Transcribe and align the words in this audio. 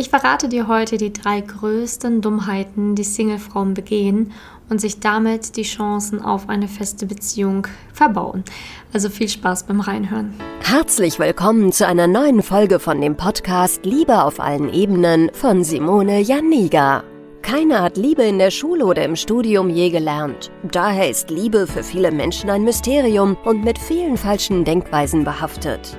Ich 0.00 0.10
verrate 0.10 0.48
dir 0.48 0.68
heute 0.68 0.96
die 0.96 1.12
drei 1.12 1.40
größten 1.40 2.20
Dummheiten, 2.20 2.94
die 2.94 3.02
Singlefrauen 3.02 3.74
begehen 3.74 4.30
und 4.70 4.80
sich 4.80 5.00
damit 5.00 5.56
die 5.56 5.64
Chancen 5.64 6.22
auf 6.22 6.48
eine 6.48 6.68
feste 6.68 7.04
Beziehung 7.04 7.66
verbauen. 7.92 8.44
Also 8.92 9.10
viel 9.10 9.28
Spaß 9.28 9.64
beim 9.64 9.80
Reinhören. 9.80 10.34
Herzlich 10.60 11.18
willkommen 11.18 11.72
zu 11.72 11.84
einer 11.84 12.06
neuen 12.06 12.44
Folge 12.44 12.78
von 12.78 13.00
dem 13.00 13.16
Podcast 13.16 13.84
Liebe 13.84 14.22
auf 14.22 14.38
allen 14.38 14.72
Ebenen 14.72 15.32
von 15.32 15.64
Simone 15.64 16.20
Janiga. 16.20 17.02
Keiner 17.42 17.82
hat 17.82 17.96
Liebe 17.96 18.22
in 18.22 18.38
der 18.38 18.52
Schule 18.52 18.86
oder 18.86 19.04
im 19.04 19.16
Studium 19.16 19.68
je 19.68 19.90
gelernt. 19.90 20.52
Daher 20.70 21.10
ist 21.10 21.28
Liebe 21.28 21.66
für 21.66 21.82
viele 21.82 22.12
Menschen 22.12 22.50
ein 22.50 22.62
Mysterium 22.62 23.36
und 23.44 23.64
mit 23.64 23.80
vielen 23.80 24.16
falschen 24.16 24.64
Denkweisen 24.64 25.24
behaftet. 25.24 25.98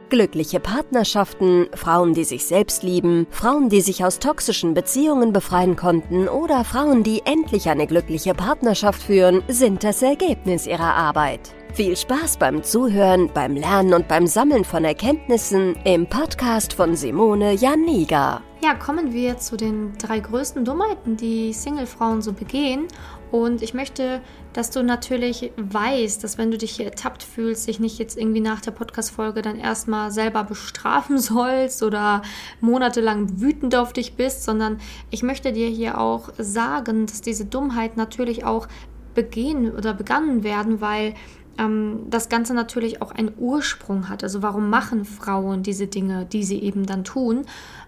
Glückliche 0.11 0.59
Partnerschaften, 0.59 1.67
Frauen, 1.73 2.13
die 2.13 2.25
sich 2.25 2.45
selbst 2.45 2.83
lieben, 2.83 3.27
Frauen, 3.31 3.69
die 3.69 3.79
sich 3.79 4.03
aus 4.03 4.19
toxischen 4.19 4.73
Beziehungen 4.73 5.31
befreien 5.31 5.77
konnten 5.77 6.27
oder 6.27 6.65
Frauen, 6.65 7.03
die 7.03 7.21
endlich 7.23 7.69
eine 7.69 7.87
glückliche 7.87 8.33
Partnerschaft 8.33 9.01
führen, 9.01 9.41
sind 9.47 9.85
das 9.85 10.01
Ergebnis 10.01 10.67
ihrer 10.67 10.95
Arbeit. 10.95 11.53
Viel 11.73 11.95
Spaß 11.95 12.35
beim 12.35 12.61
Zuhören, 12.61 13.31
beim 13.33 13.55
Lernen 13.55 13.93
und 13.93 14.09
beim 14.09 14.27
Sammeln 14.27 14.65
von 14.65 14.83
Erkenntnissen 14.83 15.77
im 15.85 16.05
Podcast 16.05 16.73
von 16.73 16.97
Simone 16.97 17.53
Janiga. 17.53 18.41
Ja, 18.61 18.75
kommen 18.75 19.13
wir 19.13 19.37
zu 19.37 19.55
den 19.55 19.93
drei 19.97 20.19
größten 20.19 20.65
Dummheiten, 20.65 21.15
die 21.15 21.53
Singlefrauen 21.53 22.21
so 22.21 22.33
begehen. 22.33 22.89
Und 23.31 23.61
ich 23.61 23.73
möchte, 23.73 24.21
dass 24.51 24.71
du 24.71 24.83
natürlich 24.83 25.51
weißt, 25.55 26.21
dass 26.21 26.37
wenn 26.37 26.51
du 26.51 26.57
dich 26.57 26.71
hier 26.71 26.85
ertappt 26.85 27.23
fühlst, 27.23 27.67
dich 27.67 27.79
nicht 27.79 27.97
jetzt 27.97 28.17
irgendwie 28.17 28.41
nach 28.41 28.59
der 28.59 28.71
Podcast-Folge 28.71 29.41
dann 29.41 29.57
erstmal 29.57 30.11
selber 30.11 30.43
bestrafen 30.43 31.17
sollst 31.19 31.81
oder 31.81 32.21
monatelang 32.59 33.39
wütend 33.39 33.73
auf 33.75 33.93
dich 33.93 34.15
bist, 34.15 34.43
sondern 34.43 34.79
ich 35.11 35.23
möchte 35.23 35.53
dir 35.53 35.67
hier 35.67 35.99
auch 35.99 36.29
sagen, 36.37 37.05
dass 37.05 37.21
diese 37.21 37.45
Dummheit 37.45 37.95
natürlich 37.95 38.43
auch 38.43 38.67
begehen 39.13 39.71
oder 39.71 39.93
begangen 39.93 40.43
werden, 40.43 40.81
weil 40.81 41.13
ähm, 41.57 42.07
das 42.09 42.29
Ganze 42.29 42.53
natürlich 42.53 43.01
auch 43.01 43.11
einen 43.11 43.31
Ursprung 43.37 44.09
hat. 44.09 44.23
Also 44.23 44.41
warum 44.41 44.69
machen 44.69 45.05
Frauen 45.05 45.63
diese 45.63 45.87
Dinge, 45.87 46.25
die 46.25 46.43
sie 46.43 46.61
eben 46.61 46.85
dann 46.85 47.03
tun? 47.03 47.45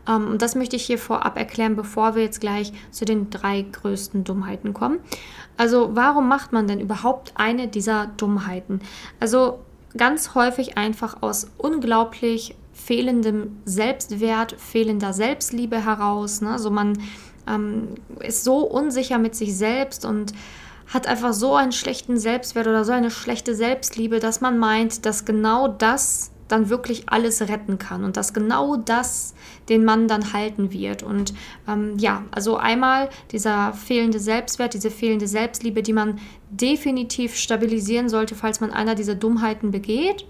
Ähm, 0.08 0.28
und 0.28 0.42
das 0.42 0.56
möchte 0.56 0.76
ich 0.76 0.86
hier 0.86 0.98
vorab 0.98 1.38
erklären, 1.38 1.76
bevor 1.76 2.16
wir 2.16 2.24
jetzt 2.24 2.42
gleich 2.42 2.74
zu 2.92 3.06
den 3.06 3.30
drei 3.30 3.62
größten 3.62 4.24
Dummheiten 4.24 4.74
kommen. 4.74 5.00
Also 5.58 5.92
warum 5.94 6.28
macht 6.28 6.52
man 6.52 6.68
denn 6.68 6.80
überhaupt 6.80 7.34
eine 7.36 7.68
dieser 7.68 8.08
Dummheiten? 8.18 8.82
Also 9.20 9.60
ganz 9.96 10.36
häufig 10.36 10.78
einfach 10.78 11.22
aus 11.22 11.48
unglaublich 11.58 12.56
fehlendem 12.74 13.58
Selbstwert, 13.66 14.56
fehlender 14.58 15.14
Selbstliebe 15.14 15.86
heraus. 15.86 16.42
Ne? 16.42 16.50
Also 16.50 16.72
man 16.72 16.98
ähm, 17.48 17.90
ist 18.20 18.44
so 18.44 18.60
unsicher 18.60 19.20
mit 19.20 19.36
sich 19.36 19.56
selbst 19.56 20.06
und 20.06 20.34
hat 20.88 21.08
einfach 21.08 21.34
so 21.34 21.56
einen 21.56 21.72
schlechten 21.72 22.18
Selbstwert 22.18 22.68
oder 22.68 22.86
so 22.86 22.92
eine 22.92 23.12
schlechte 23.12 23.56
Selbstliebe, 23.56 24.20
dass 24.20 24.42
man 24.42 24.58
meint, 24.58 25.06
dass 25.06 25.26
genau 25.26 25.68
das 25.68 26.32
dann 26.48 26.70
wirklich 26.70 27.04
alles 27.08 27.42
retten 27.42 27.80
kann 27.80 28.04
und 28.04 28.18
dass 28.18 28.34
genau 28.34 28.76
das 28.76 29.34
den 29.70 29.86
Mann 29.86 30.08
dann 30.08 30.34
halten 30.34 30.72
wird. 30.72 31.02
Und 31.02 31.34
ähm, 31.68 31.98
ja, 31.98 32.24
also 32.32 32.58
einmal 32.58 33.10
dieser 33.32 33.74
fehlende 33.74 34.20
Selbstwert, 34.20 34.74
diese 34.74 34.92
fehlende 34.92 35.28
Selbstliebe, 35.28 35.82
die 35.82 35.94
man 35.94 36.20
definitiv 36.52 37.36
stabilisieren 37.36 38.10
sollte, 38.10 38.36
falls 38.36 38.60
man 38.60 38.72
einer 38.72 38.96
dieser 38.96 39.16
Dummheiten 39.16 39.72
begeht, 39.72 40.26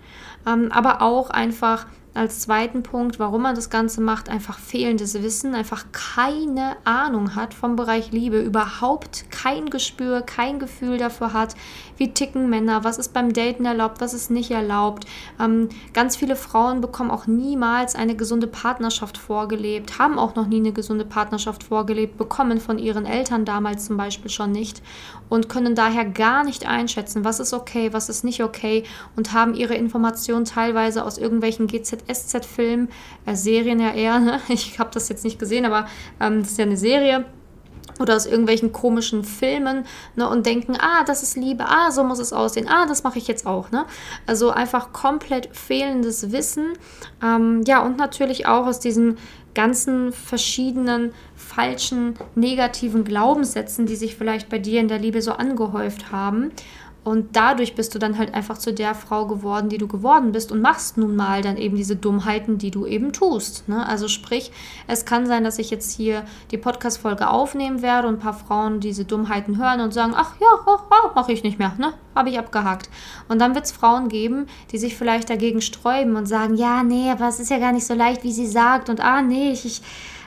ähm, 0.47 0.71
aber 0.71 1.01
auch 1.01 1.29
einfach 1.29 1.87
als 2.13 2.41
zweiten 2.41 2.83
Punkt, 2.83 3.17
warum 3.17 3.41
man 3.41 3.55
das 3.55 3.71
Ganze 3.71 3.99
macht, 3.99 4.29
einfach 4.29 4.59
fehlendes 4.59 5.21
Wissen, 5.23 5.55
einfach 5.55 5.85
keine 5.91 6.75
Ahnung 6.83 7.35
hat 7.35 7.55
vom 7.55 7.75
Bereich 7.75 8.11
Liebe, 8.11 8.39
überhaupt 8.39 9.25
kein 9.31 9.69
Gespür, 9.71 10.21
kein 10.21 10.59
Gefühl 10.59 10.97
dafür 10.97 11.33
hat, 11.33 11.55
wie 11.97 12.13
ticken 12.13 12.49
Männer, 12.49 12.83
was 12.83 12.99
ist 12.99 13.13
beim 13.13 13.33
Daten 13.33 13.65
erlaubt, 13.65 13.99
was 13.99 14.13
ist 14.13 14.29
nicht 14.29 14.51
erlaubt. 14.51 15.05
Ähm, 15.39 15.69
ganz 15.93 16.15
viele 16.15 16.35
Frauen 16.35 16.81
bekommen 16.81 17.09
auch 17.09 17.25
niemals 17.25 17.95
eine 17.95 18.15
gesunde 18.15 18.47
Partnerschaft 18.47 19.17
vorgelebt, 19.17 19.97
haben 19.97 20.19
auch 20.19 20.35
noch 20.35 20.45
nie 20.45 20.57
eine 20.57 20.71
gesunde 20.71 21.05
Partnerschaft 21.05 21.63
vorgelebt, 21.63 22.17
bekommen 22.17 22.59
von 22.59 22.77
ihren 22.77 23.07
Eltern 23.07 23.43
damals 23.43 23.85
zum 23.85 23.97
Beispiel 23.97 24.29
schon 24.29 24.51
nicht 24.51 24.83
und 25.29 25.49
können 25.49 25.73
daher 25.73 26.05
gar 26.05 26.43
nicht 26.43 26.67
einschätzen, 26.67 27.25
was 27.25 27.39
ist 27.39 27.53
okay, 27.53 27.91
was 27.91 28.09
ist 28.09 28.23
nicht 28.23 28.43
okay 28.43 28.83
und 29.15 29.33
haben 29.33 29.55
ihre 29.55 29.73
Informationen 29.73 30.45
teilweise 30.45 31.03
aus 31.03 31.17
irgendwelchen 31.17 31.65
GZSZ-Filmen, 32.07 32.89
äh, 33.25 33.35
Serien 33.35 33.79
ja 33.79 33.93
eher, 33.93 34.19
ne? 34.19 34.41
ich 34.49 34.79
habe 34.79 34.91
das 34.93 35.09
jetzt 35.09 35.23
nicht 35.23 35.39
gesehen, 35.39 35.65
aber 35.65 35.87
ähm, 36.19 36.41
das 36.41 36.51
ist 36.51 36.57
ja 36.57 36.65
eine 36.65 36.77
Serie 36.77 37.25
oder 37.99 38.15
aus 38.15 38.25
irgendwelchen 38.25 38.71
komischen 38.71 39.23
Filmen 39.23 39.85
ne, 40.15 40.27
und 40.27 40.45
denken, 40.45 40.75
ah, 40.79 41.03
das 41.05 41.23
ist 41.23 41.37
Liebe, 41.37 41.65
ah, 41.67 41.91
so 41.91 42.03
muss 42.03 42.19
es 42.19 42.33
aussehen, 42.33 42.67
ah, 42.67 42.85
das 42.85 43.03
mache 43.03 43.19
ich 43.19 43.27
jetzt 43.27 43.45
auch. 43.45 43.71
Ne? 43.71 43.85
Also 44.25 44.49
einfach 44.49 44.93
komplett 44.93 45.55
fehlendes 45.55 46.31
Wissen. 46.31 46.73
Ähm, 47.23 47.63
ja, 47.67 47.83
und 47.83 47.97
natürlich 47.97 48.47
auch 48.47 48.65
aus 48.65 48.79
diesen 48.79 49.17
ganzen 49.53 50.11
verschiedenen 50.11 51.13
falschen, 51.35 52.15
negativen 52.33 53.03
Glaubenssätzen, 53.03 53.85
die 53.85 53.95
sich 53.95 54.15
vielleicht 54.15 54.49
bei 54.49 54.57
dir 54.57 54.79
in 54.79 54.87
der 54.87 54.97
Liebe 54.97 55.21
so 55.21 55.33
angehäuft 55.33 56.11
haben. 56.11 56.51
Und 57.03 57.35
dadurch 57.35 57.75
bist 57.75 57.93
du 57.93 57.99
dann 57.99 58.17
halt 58.17 58.33
einfach 58.33 58.57
zu 58.57 58.73
der 58.73 58.95
Frau 58.95 59.27
geworden, 59.27 59.67
die 59.67 59.77
du 59.77 59.87
geworden 59.89 60.31
bist 60.31 60.53
und 60.53 60.61
machst 60.61 60.97
nun 60.97 61.17
mal 61.17 61.41
dann 61.41 61.57
eben 61.57 61.75
diese 61.75 61.97
Dummheiten, 61.97 62.57
die 62.57 62.71
du 62.71 62.85
eben 62.85 63.11
tust. 63.11 63.67
Ne? 63.67 63.85
Also 63.85 64.07
sprich, 64.07 64.51
es 64.87 65.05
kann 65.05 65.25
sein, 65.25 65.43
dass 65.43 65.59
ich 65.59 65.69
jetzt 65.69 65.95
hier 65.95 66.23
die 66.51 66.57
Podcast-Folge 66.57 67.29
aufnehmen 67.29 67.81
werde 67.81 68.07
und 68.07 68.15
ein 68.15 68.19
paar 68.19 68.33
Frauen 68.33 68.79
diese 68.79 69.03
Dummheiten 69.03 69.57
hören 69.57 69.81
und 69.81 69.93
sagen, 69.93 70.13
ach 70.15 70.35
ja, 70.39 70.47
oh, 70.65 70.77
oh, 70.79 71.09
mache 71.13 71.33
ich 71.33 71.43
nicht 71.43 71.59
mehr, 71.59 71.73
ne? 71.77 71.93
Habe 72.15 72.29
ich 72.29 72.39
abgehakt. 72.39 72.89
Und 73.27 73.39
dann 73.39 73.53
wird 73.53 73.65
es 73.65 73.71
Frauen 73.73 74.07
geben, 74.07 74.47
die 74.71 74.77
sich 74.77 74.95
vielleicht 74.95 75.29
dagegen 75.29 75.61
sträuben 75.61 76.15
und 76.15 76.27
sagen, 76.27 76.55
ja, 76.55 76.83
nee, 76.83 77.11
aber 77.11 77.27
es 77.27 77.39
ist 77.39 77.49
ja 77.49 77.59
gar 77.59 77.73
nicht 77.73 77.85
so 77.85 77.95
leicht, 77.95 78.23
wie 78.23 78.31
sie 78.31 78.47
sagt. 78.47 78.89
Und 78.89 79.01
ah, 79.01 79.21
nee, 79.21 79.51
ich, 79.51 79.65
ich 79.65 79.81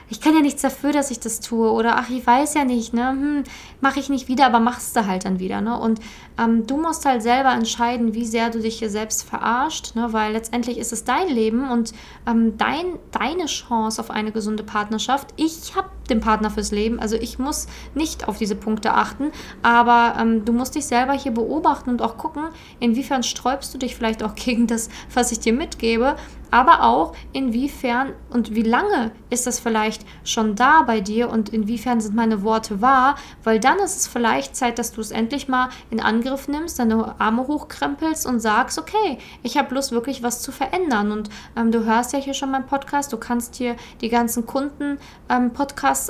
ich 0.09 0.21
kann 0.21 0.33
ja 0.33 0.41
nichts 0.41 0.61
dafür, 0.61 0.91
dass 0.91 1.11
ich 1.11 1.19
das 1.19 1.39
tue. 1.39 1.71
Oder 1.71 1.97
ach, 1.97 2.09
ich 2.09 2.25
weiß 2.25 2.53
ja 2.53 2.63
nicht, 2.63 2.93
ne? 2.93 3.09
Hm, 3.09 3.43
mache 3.81 3.99
ich 3.99 4.09
nicht 4.09 4.27
wieder, 4.27 4.45
aber 4.45 4.59
machst 4.59 4.95
du 4.95 5.05
halt 5.05 5.25
dann 5.25 5.39
wieder. 5.39 5.61
Ne? 5.61 5.77
Und 5.79 5.99
ähm, 6.39 6.65
du 6.65 6.77
musst 6.77 7.05
halt 7.05 7.21
selber 7.21 7.51
entscheiden, 7.51 8.13
wie 8.13 8.25
sehr 8.25 8.49
du 8.49 8.59
dich 8.59 8.79
hier 8.79 8.89
selbst 8.89 9.23
verarscht, 9.23 9.95
ne? 9.95 10.13
weil 10.13 10.33
letztendlich 10.33 10.77
ist 10.77 10.93
es 10.93 11.03
dein 11.03 11.27
Leben 11.27 11.69
und 11.69 11.93
ähm, 12.27 12.57
dein, 12.57 12.85
deine 13.11 13.45
Chance 13.45 14.01
auf 14.01 14.11
eine 14.11 14.31
gesunde 14.31 14.63
Partnerschaft. 14.63 15.33
Ich 15.35 15.75
habe 15.75 15.89
den 16.09 16.21
Partner 16.21 16.49
fürs 16.49 16.71
Leben, 16.71 16.99
also 16.99 17.15
ich 17.17 17.37
muss 17.37 17.67
nicht 17.93 18.27
auf 18.27 18.37
diese 18.37 18.55
Punkte 18.55 18.93
achten, 18.93 19.31
aber 19.61 20.19
ähm, 20.19 20.45
du 20.45 20.53
musst 20.53 20.75
dich 20.75 20.85
selber 20.85 21.13
hier 21.13 21.33
beobachten 21.33 21.89
und 21.89 22.01
auch 22.01 22.17
gucken, 22.17 22.45
inwiefern 22.79 23.23
sträubst 23.23 23.73
du 23.73 23.77
dich 23.77 23.95
vielleicht 23.95 24.23
auch 24.23 24.35
gegen 24.35 24.67
das, 24.67 24.89
was 25.13 25.31
ich 25.31 25.39
dir 25.39 25.53
mitgebe 25.53 26.15
aber 26.51 26.83
auch 26.83 27.13
inwiefern 27.33 28.13
und 28.29 28.55
wie 28.55 28.63
lange 28.63 29.11
ist 29.29 29.47
das 29.47 29.59
vielleicht 29.59 30.05
schon 30.23 30.55
da 30.55 30.83
bei 30.83 31.01
dir 31.01 31.29
und 31.29 31.49
inwiefern 31.49 32.01
sind 32.01 32.15
meine 32.15 32.43
Worte 32.43 32.81
wahr, 32.81 33.15
weil 33.43 33.59
dann 33.59 33.79
ist 33.79 33.97
es 33.97 34.07
vielleicht 34.07 34.55
Zeit, 34.55 34.79
dass 34.79 34.91
du 34.93 35.01
es 35.01 35.11
endlich 35.11 35.47
mal 35.47 35.69
in 35.89 35.99
Angriff 35.99 36.47
nimmst, 36.47 36.79
deine 36.79 37.19
Arme 37.19 37.47
hochkrempelst 37.47 38.25
und 38.25 38.39
sagst, 38.39 38.79
okay, 38.79 39.17
ich 39.43 39.57
habe 39.57 39.75
Lust 39.75 39.91
wirklich 39.91 40.23
was 40.23 40.41
zu 40.41 40.51
verändern. 40.51 41.11
Und 41.11 41.29
ähm, 41.55 41.71
du 41.71 41.85
hörst 41.85 42.13
ja 42.13 42.19
hier 42.19 42.33
schon 42.33 42.51
meinen 42.51 42.65
Podcast, 42.65 43.11
du 43.11 43.17
kannst 43.17 43.55
hier 43.55 43.75
die 44.01 44.09
ganzen 44.09 44.45
Kunden 44.45 44.97
ähm, 45.29 45.51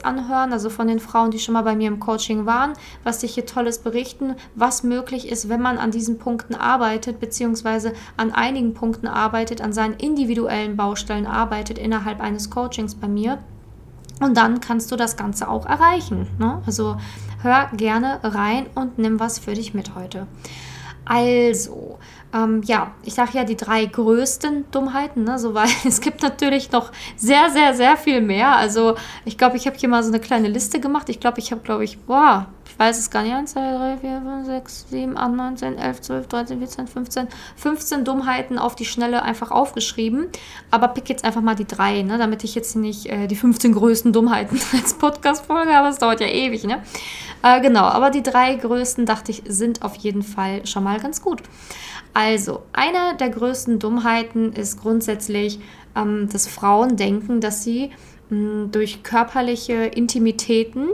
anhören, 0.04 0.54
also 0.54 0.70
von 0.70 0.88
den 0.88 1.00
Frauen, 1.00 1.32
die 1.32 1.40
schon 1.40 1.54
mal 1.54 1.64
bei 1.64 1.76
mir 1.76 1.88
im 1.88 2.00
Coaching 2.00 2.46
waren, 2.46 2.74
was 3.04 3.22
sich 3.22 3.34
hier 3.34 3.46
tolles 3.46 3.80
berichten, 3.80 4.36
was 4.56 4.84
möglich 4.84 5.30
ist, 5.30 5.50
wenn 5.50 5.62
man 5.62 5.78
an 5.78 5.92
diesen 5.92 6.18
Punkten 6.20 6.56
arbeitet, 6.56 7.20
beziehungsweise 7.20 7.94
an 8.16 8.32
einigen 8.32 8.74
Punkten 8.74 9.08
arbeitet, 9.08 9.62
an 9.62 9.74
seinen 9.74 9.96
individuellen 9.96 10.27
individuellen 10.28 10.76
Baustellen 10.76 11.26
arbeitet 11.26 11.78
innerhalb 11.78 12.20
eines 12.20 12.50
Coachings 12.50 12.96
bei 12.96 13.08
mir. 13.08 13.40
Und 14.20 14.36
dann 14.36 14.60
kannst 14.60 14.92
du 14.92 14.96
das 14.96 15.16
Ganze 15.16 15.48
auch 15.48 15.66
erreichen. 15.66 16.28
Ne? 16.38 16.62
Also 16.66 16.98
hör 17.44 17.70
gerne 17.76 18.20
rein 18.24 18.66
und 18.76 18.98
nimm 18.98 19.20
was 19.20 19.40
für 19.40 19.54
dich 19.54 19.74
mit 19.74 19.96
heute. 19.96 20.28
Also, 21.06 22.00
ähm, 22.34 22.62
ja, 22.66 22.92
ich 23.04 23.14
sage 23.14 23.30
ja 23.36 23.46
die 23.46 23.56
drei 23.56 23.86
größten 23.86 24.66
Dummheiten, 24.72 25.24
ne, 25.24 25.40
so, 25.40 25.54
weil 25.54 25.70
es 25.86 26.02
gibt 26.02 26.22
natürlich 26.22 26.70
noch 26.74 26.92
sehr, 27.16 27.50
sehr, 27.50 27.74
sehr 27.74 27.96
viel 27.96 28.20
mehr. 28.20 28.58
Also, 28.58 28.96
ich 29.24 29.38
glaube, 29.38 29.56
ich 29.56 29.68
habe 29.68 29.78
hier 29.78 29.88
mal 29.88 30.04
so 30.04 30.10
eine 30.10 30.20
kleine 30.20 30.50
Liste 30.50 30.82
gemacht. 30.82 31.08
Ich 31.08 31.22
glaube, 31.22 31.40
ich 31.40 31.52
habe, 31.52 31.62
glaube 31.62 31.86
ich, 31.86 31.98
boah, 32.00 32.48
Weiß 32.78 33.00
es 33.00 33.10
gar 33.10 33.24
nicht. 33.24 33.34
1, 33.34 33.52
2, 33.54 33.60
3, 33.60 33.98
4, 33.98 34.22
5, 34.22 34.46
6, 34.46 34.86
7, 34.90 35.18
8, 35.18 35.32
9, 35.32 35.58
10, 35.58 35.78
11, 35.78 36.02
12, 36.02 36.28
13, 36.28 36.60
14, 36.60 36.88
15. 36.88 37.28
15 37.56 38.06
Dummheiten 38.06 38.60
auf 38.60 38.76
die 38.76 38.86
Schnelle 38.86 39.24
einfach 39.24 39.52
aufgeschrieben. 39.52 40.28
Aber 40.70 40.90
pick 40.90 41.10
jetzt 41.10 41.24
einfach 41.24 41.42
mal 41.42 41.56
die 41.56 41.66
drei, 41.66 42.04
ne? 42.04 42.18
damit 42.18 42.44
ich 42.44 42.56
jetzt 42.56 42.76
nicht 42.76 43.08
äh, 43.08 43.28
die 43.28 43.36
15 43.36 43.74
größten 43.74 44.14
Dummheiten 44.14 44.60
als 44.74 44.94
Podcast-Folge 44.94 45.74
habe. 45.74 45.88
Das 45.88 45.98
dauert 45.98 46.22
ja 46.22 46.28
ewig, 46.28 46.64
ne? 46.66 46.82
Äh, 47.44 47.62
genau, 47.62 47.84
aber 47.84 48.10
die 48.10 48.24
drei 48.24 48.56
größten, 48.56 49.06
dachte 49.06 49.32
ich, 49.32 49.44
sind 49.48 49.84
auf 49.84 49.96
jeden 49.96 50.24
Fall 50.24 50.66
schon 50.66 50.84
mal 50.84 51.00
ganz 51.00 51.22
gut. 51.22 51.42
Also, 52.14 52.64
eine 52.74 53.16
der 53.18 53.30
größten 53.30 53.80
Dummheiten 53.80 54.54
ist 54.54 54.82
grundsätzlich, 54.82 55.60
ähm, 55.96 56.30
dass 56.32 56.48
Frauen 56.48 56.96
denken, 56.96 57.42
dass 57.42 57.64
sie 57.64 57.92
mh, 58.30 58.68
durch 58.72 59.04
körperliche 59.04 59.74
Intimitäten 59.74 60.90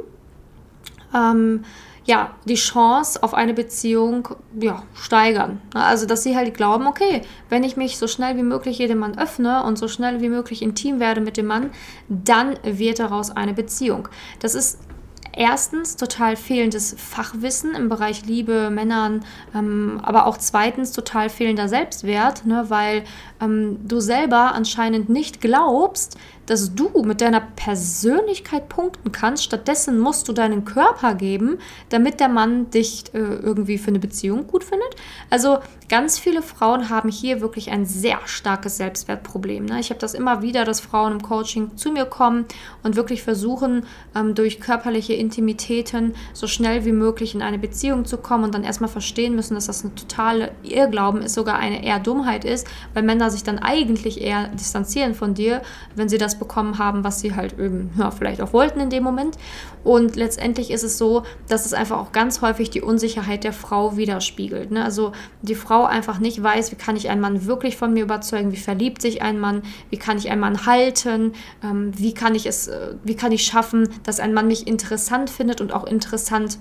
ähm, 1.14 1.64
ja, 2.06 2.32
die 2.46 2.56
Chance 2.56 3.24
auf 3.24 3.34
eine 3.34 3.54
Beziehung 3.54 4.28
ja, 4.60 4.84
steigern. 4.94 5.62
Also, 5.74 6.06
dass 6.06 6.24
sie 6.24 6.36
halt 6.36 6.54
glauben, 6.54 6.86
okay, 6.88 7.22
wenn 7.50 7.64
ich 7.64 7.78
mich 7.78 7.98
so 7.98 8.08
schnell 8.08 8.36
wie 8.36 8.44
möglich 8.44 8.78
jedem 8.78 9.00
Mann 9.00 9.18
öffne 9.18 9.64
und 9.64 9.78
so 9.78 9.88
schnell 9.88 10.22
wie 10.22 10.30
möglich 10.30 10.62
intim 10.62 11.00
werde 11.00 11.22
mit 11.22 11.38
dem 11.38 11.46
Mann, 11.46 11.72
dann 12.10 12.58
wird 12.64 13.00
daraus 13.00 13.32
eine 13.32 13.54
Beziehung. 13.54 14.10
Das 14.40 14.54
ist 14.54 14.80
erstens 15.36 15.96
total 15.96 16.36
fehlendes 16.36 16.96
Fachwissen 16.98 17.74
im 17.74 17.90
Bereich 17.90 18.26
Liebe, 18.26 18.70
Männern, 18.70 19.26
ähm, 19.56 20.00
aber 20.04 20.28
auch 20.28 20.38
zweitens 20.38 20.92
total 20.92 21.30
fehlender 21.30 21.68
Selbstwert, 21.68 22.46
ne, 22.46 22.66
weil 22.68 23.04
ähm, 23.42 23.80
du 23.88 24.00
selber 24.00 24.54
anscheinend 24.54 25.10
nicht 25.10 25.42
glaubst, 25.42 26.18
dass 26.46 26.76
du 26.76 27.04
mit 27.04 27.22
deiner 27.22 27.42
Persönlichkeit 27.42 28.70
punkten 28.70 29.12
kannst. 29.12 29.44
Stattdessen 29.44 30.00
musst 30.00 30.28
du 30.28 30.34
deinen 30.34 30.66
Körper 30.66 31.16
geben, 31.16 31.58
damit 31.90 32.20
der 32.20 32.30
Mann 32.30 32.70
dich 32.70 33.06
äh, 33.14 33.18
irgendwie 33.18 33.78
für 33.78 33.90
eine 33.90 34.00
Beziehung 34.00 34.48
gut 34.48 34.64
findet. 34.64 34.96
Also 35.30 35.60
ganz 35.90 36.20
viele 36.20 36.42
Frauen 36.42 36.90
haben 36.90 37.10
hier 37.10 37.42
wirklich 37.42 37.72
ein 37.72 37.86
sehr 37.86 38.20
starkes 38.26 38.78
Selbstwertproblem. 38.78 39.66
Ne? 39.66 39.80
Ich 39.80 39.90
habe 39.90 40.00
das 40.00 40.14
immer 40.14 40.42
wieder, 40.42 40.66
dass 40.66 40.82
Frauen 40.82 41.14
im 41.14 41.22
Coaching 41.22 41.78
zu 41.78 41.92
mir 41.92 42.06
kommen 42.06 42.46
und 42.84 42.96
wirklich 42.96 43.24
versuchen, 43.24 43.86
ähm, 44.16 44.36
durch 44.36 44.60
körperliche 44.60 45.14
Intimitäten 45.14 46.16
so 46.34 46.48
schnell 46.48 46.86
wie 46.86 46.92
möglich 46.92 47.36
in 47.36 47.42
eine 47.42 47.58
Beziehung 47.58 48.06
zu 48.06 48.18
kommen 48.18 48.44
und 48.44 48.56
dann 48.56 48.64
erstmal 48.64 48.90
verstehen 48.90 49.36
müssen, 49.36 49.56
dass 49.56 49.68
das 49.68 49.84
ein 49.84 49.96
totale 49.96 50.52
Irrglauben 50.64 51.22
ist, 51.22 51.36
sogar 51.36 51.60
eine 51.60 51.84
eher 51.84 52.00
Dummheit 52.00 52.46
ist, 52.46 52.68
weil 52.94 53.04
Männer 53.04 53.30
sich 53.30 53.44
dann 53.44 53.60
eigentlich 53.60 54.22
eher 54.22 54.48
distanzieren 54.50 55.14
von 55.14 55.34
dir, 55.34 55.62
wenn 55.96 56.10
sie 56.10 56.18
das 56.18 56.33
das 56.34 56.40
bekommen 56.40 56.78
haben, 56.78 57.04
was 57.04 57.20
sie 57.20 57.36
halt 57.36 57.60
eben, 57.60 57.92
ja, 57.98 58.12
vielleicht 58.12 58.42
auch 58.42 58.54
wollten 58.54 58.80
in 58.80 58.90
dem 58.90 59.04
Moment. 59.04 59.38
Und 59.84 60.16
letztendlich 60.16 60.72
ist 60.72 60.84
es 60.84 60.98
so, 60.98 61.24
dass 61.48 61.66
es 61.66 61.74
einfach 61.74 62.00
auch 62.00 62.12
ganz 62.12 62.42
häufig 62.42 62.70
die 62.70 62.82
Unsicherheit 62.82 63.44
der 63.44 63.54
Frau 63.54 63.98
widerspiegelt. 63.98 64.72
Ne? 64.72 64.84
Also 64.84 65.12
die 65.42 65.56
Frau 65.56 65.86
einfach 65.86 66.20
nicht 66.20 66.42
weiß, 66.42 66.72
wie 66.72 66.76
kann 66.76 66.96
ich 66.96 67.10
einen 67.10 67.22
Mann 67.22 67.46
wirklich 67.46 67.78
von 67.78 67.94
mir 67.94 68.04
überzeugen, 68.04 68.52
wie 68.52 68.58
verliebt 68.58 69.02
sich 69.02 69.22
ein 69.22 69.40
Mann, 69.40 69.64
wie 69.90 69.98
kann 69.98 70.18
ich 70.18 70.32
einen 70.32 70.42
Mann 70.42 70.66
halten, 70.66 71.34
ähm, 71.64 71.92
wie 71.98 72.14
kann 72.14 72.36
ich 72.36 72.46
es, 72.46 72.68
äh, 72.68 72.96
wie 73.04 73.16
kann 73.16 73.32
ich 73.32 73.44
schaffen, 73.44 73.90
dass 74.04 74.20
ein 74.20 74.34
Mann 74.34 74.48
mich 74.48 74.68
interessant 74.68 75.30
findet 75.30 75.62
und 75.62 75.74
auch 75.74 75.86
interessant 75.86 76.58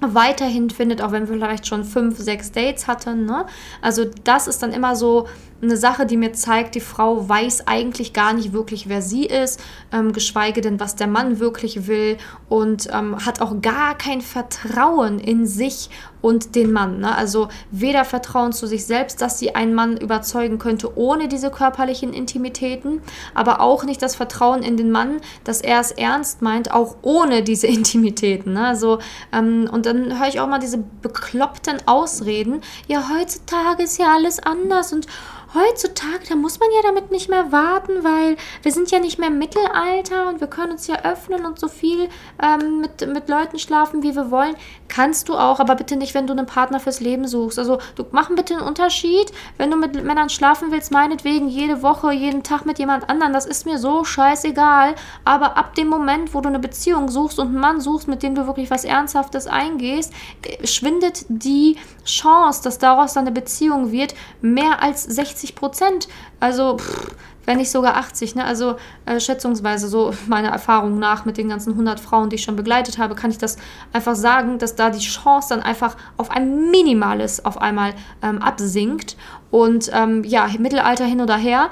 weiterhin 0.00 0.70
findet, 0.70 1.02
auch 1.02 1.12
wenn 1.12 1.28
wir 1.28 1.34
vielleicht 1.34 1.66
schon 1.66 1.84
fünf, 1.84 2.18
sechs 2.18 2.52
Dates 2.52 2.86
hatten. 2.86 3.26
Ne? 3.26 3.46
Also 3.82 4.04
das 4.24 4.46
ist 4.46 4.62
dann 4.62 4.72
immer 4.72 4.94
so 4.94 5.26
eine 5.60 5.76
Sache, 5.76 6.06
die 6.06 6.16
mir 6.16 6.32
zeigt, 6.32 6.74
die 6.74 6.80
Frau 6.80 7.28
weiß 7.28 7.66
eigentlich 7.66 8.12
gar 8.12 8.32
nicht 8.32 8.52
wirklich, 8.52 8.88
wer 8.88 9.02
sie 9.02 9.24
ist, 9.26 9.60
ähm, 9.92 10.12
geschweige 10.12 10.60
denn, 10.60 10.78
was 10.78 10.94
der 10.94 11.08
Mann 11.08 11.40
wirklich 11.40 11.86
will 11.86 12.16
und 12.48 12.88
ähm, 12.92 13.24
hat 13.24 13.40
auch 13.40 13.60
gar 13.60 13.96
kein 13.96 14.20
Vertrauen 14.20 15.18
in 15.18 15.46
sich 15.46 15.90
und 16.20 16.54
den 16.54 16.72
Mann. 16.72 17.00
Ne? 17.00 17.14
Also 17.14 17.48
weder 17.70 18.04
Vertrauen 18.04 18.52
zu 18.52 18.66
sich 18.66 18.86
selbst, 18.86 19.20
dass 19.20 19.38
sie 19.38 19.54
einen 19.54 19.74
Mann 19.74 19.96
überzeugen 19.96 20.58
könnte 20.58 20.96
ohne 20.96 21.28
diese 21.28 21.50
körperlichen 21.50 22.12
Intimitäten, 22.12 23.00
aber 23.34 23.60
auch 23.60 23.84
nicht 23.84 24.02
das 24.02 24.16
Vertrauen 24.16 24.62
in 24.62 24.76
den 24.76 24.90
Mann, 24.90 25.20
dass 25.44 25.60
er 25.60 25.80
es 25.80 25.92
ernst 25.92 26.42
meint, 26.42 26.72
auch 26.72 26.96
ohne 27.02 27.42
diese 27.42 27.66
Intimitäten. 27.78 28.54
Ne? 28.54 28.66
Also, 28.66 28.98
ähm, 29.32 29.68
und 29.70 29.86
dann 29.86 30.18
höre 30.18 30.28
ich 30.28 30.40
auch 30.40 30.48
mal 30.48 30.58
diese 30.58 30.78
bekloppten 30.78 31.78
Ausreden, 31.86 32.60
ja, 32.86 33.08
heutzutage 33.10 33.82
ist 33.82 33.98
ja 33.98 34.14
alles 34.14 34.38
anders 34.40 34.92
und 34.92 35.06
heutzutage, 35.54 36.26
da 36.28 36.36
muss 36.36 36.60
man 36.60 36.68
ja 36.74 36.82
damit 36.82 37.10
nicht 37.10 37.28
mehr 37.28 37.50
warten, 37.52 38.04
weil 38.04 38.36
wir 38.62 38.72
sind 38.72 38.90
ja 38.90 38.98
nicht 38.98 39.18
mehr 39.18 39.28
im 39.28 39.38
Mittelalter 39.38 40.28
und 40.28 40.40
wir 40.40 40.46
können 40.48 40.72
uns 40.72 40.86
ja 40.86 41.04
öffnen 41.04 41.46
und 41.46 41.58
so 41.58 41.68
viel 41.68 42.08
ähm, 42.42 42.80
mit, 42.80 43.06
mit 43.06 43.28
Leuten 43.28 43.58
schlafen, 43.58 44.02
wie 44.02 44.14
wir 44.14 44.30
wollen. 44.30 44.54
Kannst 44.88 45.28
du 45.28 45.34
auch, 45.34 45.60
aber 45.60 45.74
bitte 45.74 45.96
nicht, 45.96 46.14
wenn 46.14 46.26
du 46.26 46.32
einen 46.32 46.46
Partner 46.46 46.80
fürs 46.80 47.00
Leben 47.00 47.26
suchst. 47.26 47.58
Also 47.58 47.78
du 47.96 48.04
mach 48.10 48.28
bitte 48.34 48.56
einen 48.56 48.66
Unterschied, 48.66 49.32
wenn 49.56 49.70
du 49.70 49.76
mit 49.76 50.02
Männern 50.04 50.28
schlafen 50.28 50.70
willst, 50.70 50.92
meinetwegen 50.92 51.48
jede 51.48 51.82
Woche, 51.82 52.12
jeden 52.12 52.42
Tag 52.42 52.66
mit 52.66 52.78
jemand 52.78 53.08
anderem, 53.08 53.32
das 53.32 53.46
ist 53.46 53.64
mir 53.64 53.78
so 53.78 54.04
scheißegal. 54.04 54.94
Aber 55.24 55.56
ab 55.56 55.74
dem 55.74 55.88
Moment, 55.88 56.34
wo 56.34 56.40
du 56.40 56.48
eine 56.48 56.58
Beziehung 56.58 57.08
suchst 57.08 57.38
und 57.38 57.48
einen 57.48 57.60
Mann 57.60 57.80
suchst, 57.80 58.08
mit 58.08 58.22
dem 58.22 58.34
du 58.34 58.46
wirklich 58.46 58.70
was 58.70 58.84
Ernsthaftes 58.84 59.46
eingehst, 59.46 60.12
äh, 60.42 60.66
schwindet 60.66 61.24
die 61.28 61.76
Chance, 62.04 62.62
dass 62.62 62.78
daraus 62.78 63.16
eine 63.16 63.32
Beziehung 63.32 63.92
wird, 63.92 64.14
mehr 64.40 64.82
als 64.82 65.04
60 65.04 65.37
60 65.38 65.54
Prozent. 65.54 66.08
Also, 66.40 66.78
pff, 66.78 67.14
wenn 67.44 67.56
nicht 67.56 67.70
sogar 67.70 67.96
80. 67.96 68.34
Ne? 68.34 68.44
Also 68.44 68.76
äh, 69.06 69.18
schätzungsweise 69.18 69.88
so 69.88 70.12
meiner 70.26 70.50
Erfahrung 70.50 70.98
nach 70.98 71.24
mit 71.24 71.38
den 71.38 71.48
ganzen 71.48 71.70
100 71.70 71.98
Frauen, 71.98 72.28
die 72.28 72.36
ich 72.36 72.42
schon 72.42 72.56
begleitet 72.56 72.98
habe, 72.98 73.14
kann 73.14 73.30
ich 73.30 73.38
das 73.38 73.56
einfach 73.90 74.16
sagen, 74.16 74.58
dass 74.58 74.74
da 74.74 74.90
die 74.90 74.98
Chance 74.98 75.48
dann 75.50 75.62
einfach 75.62 75.96
auf 76.18 76.30
ein 76.30 76.70
minimales 76.70 77.42
auf 77.46 77.58
einmal 77.58 77.94
ähm, 78.22 78.42
absinkt. 78.42 79.16
Und 79.50 79.90
ähm, 79.94 80.24
ja, 80.24 80.46
Mittelalter 80.58 81.06
hin 81.06 81.22
oder 81.22 81.38
her 81.38 81.70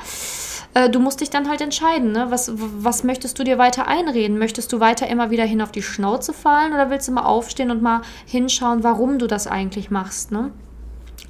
äh, 0.73 0.89
du 0.89 0.99
musst 0.99 1.21
dich 1.21 1.29
dann 1.29 1.47
halt 1.47 1.61
entscheiden, 1.61 2.13
ne? 2.13 2.27
was, 2.31 2.53
was 2.55 3.05
möchtest 3.05 3.39
du 3.39 3.45
dir 3.45 3.59
weiter 3.59 3.87
einreden? 3.87 4.39
Möchtest 4.39 4.73
du 4.73 4.81
weiter 4.81 5.09
immer 5.09 5.31
wieder 5.31 5.45
hin 5.45 5.61
auf 5.61 5.73
die 5.73 5.83
Schnauze 5.83 6.33
fallen 6.33 6.73
oder 6.73 6.89
willst 6.89 7.07
du 7.09 7.13
mal 7.13 7.27
aufstehen 7.27 7.71
und 7.71 7.83
mal 7.83 8.01
hinschauen, 8.25 8.83
warum 8.83 9.19
du 9.19 9.27
das 9.27 9.47
eigentlich 9.47 9.91
machst? 9.91 10.33
Ne? 10.33 10.53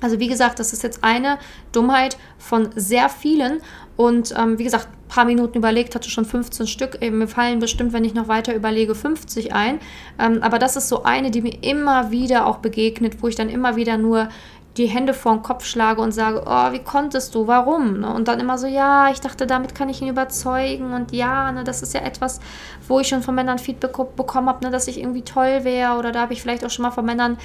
Also 0.00 0.20
wie 0.20 0.28
gesagt, 0.28 0.58
das 0.58 0.72
ist 0.72 0.82
jetzt 0.82 1.02
eine 1.02 1.38
Dummheit 1.72 2.16
von 2.38 2.70
sehr 2.74 3.08
vielen. 3.08 3.60
Und 3.96 4.34
ähm, 4.36 4.58
wie 4.58 4.64
gesagt, 4.64 4.88
ein 4.88 5.08
paar 5.08 5.24
Minuten 5.24 5.58
überlegt, 5.58 5.94
hatte 5.94 6.10
schon 6.10 6.24
15 6.26 6.66
Stück. 6.66 6.98
Eben, 7.00 7.18
mir 7.18 7.28
fallen 7.28 7.60
bestimmt, 7.60 7.92
wenn 7.92 8.04
ich 8.04 8.14
noch 8.14 8.28
weiter 8.28 8.54
überlege, 8.54 8.94
50 8.94 9.54
ein. 9.54 9.80
Ähm, 10.18 10.42
aber 10.42 10.58
das 10.58 10.76
ist 10.76 10.88
so 10.88 11.02
eine, 11.04 11.30
die 11.30 11.40
mir 11.40 11.62
immer 11.62 12.10
wieder 12.10 12.46
auch 12.46 12.58
begegnet, 12.58 13.22
wo 13.22 13.28
ich 13.28 13.36
dann 13.36 13.48
immer 13.48 13.76
wieder 13.76 13.96
nur 13.96 14.28
die 14.76 14.86
Hände 14.86 15.14
vor 15.14 15.32
den 15.32 15.42
Kopf 15.42 15.64
schlage 15.64 16.02
und 16.02 16.12
sage, 16.12 16.42
oh, 16.46 16.72
wie 16.72 16.80
konntest 16.80 17.34
du, 17.34 17.46
warum? 17.46 18.00
Ne? 18.00 18.12
Und 18.12 18.28
dann 18.28 18.40
immer 18.40 18.58
so, 18.58 18.66
ja, 18.66 19.10
ich 19.10 19.20
dachte, 19.20 19.46
damit 19.46 19.74
kann 19.74 19.88
ich 19.88 20.02
ihn 20.02 20.08
überzeugen 20.08 20.92
und 20.92 21.12
ja, 21.12 21.50
ne, 21.52 21.64
das 21.64 21.82
ist 21.82 21.94
ja 21.94 22.00
etwas, 22.00 22.40
wo 22.86 23.00
ich 23.00 23.08
schon 23.08 23.22
von 23.22 23.34
Männern 23.34 23.58
Feedback 23.58 23.96
bekommen 24.16 24.48
habe, 24.48 24.64
ne, 24.64 24.70
dass 24.70 24.88
ich 24.88 25.00
irgendwie 25.00 25.22
toll 25.22 25.64
wäre 25.64 25.96
oder 25.96 26.12
da 26.12 26.20
habe 26.20 26.34
ich 26.34 26.42
vielleicht 26.42 26.64
auch 26.64 26.70
schon 26.70 26.82
mal 26.82 26.90
von 26.90 27.06
Männern 27.06 27.38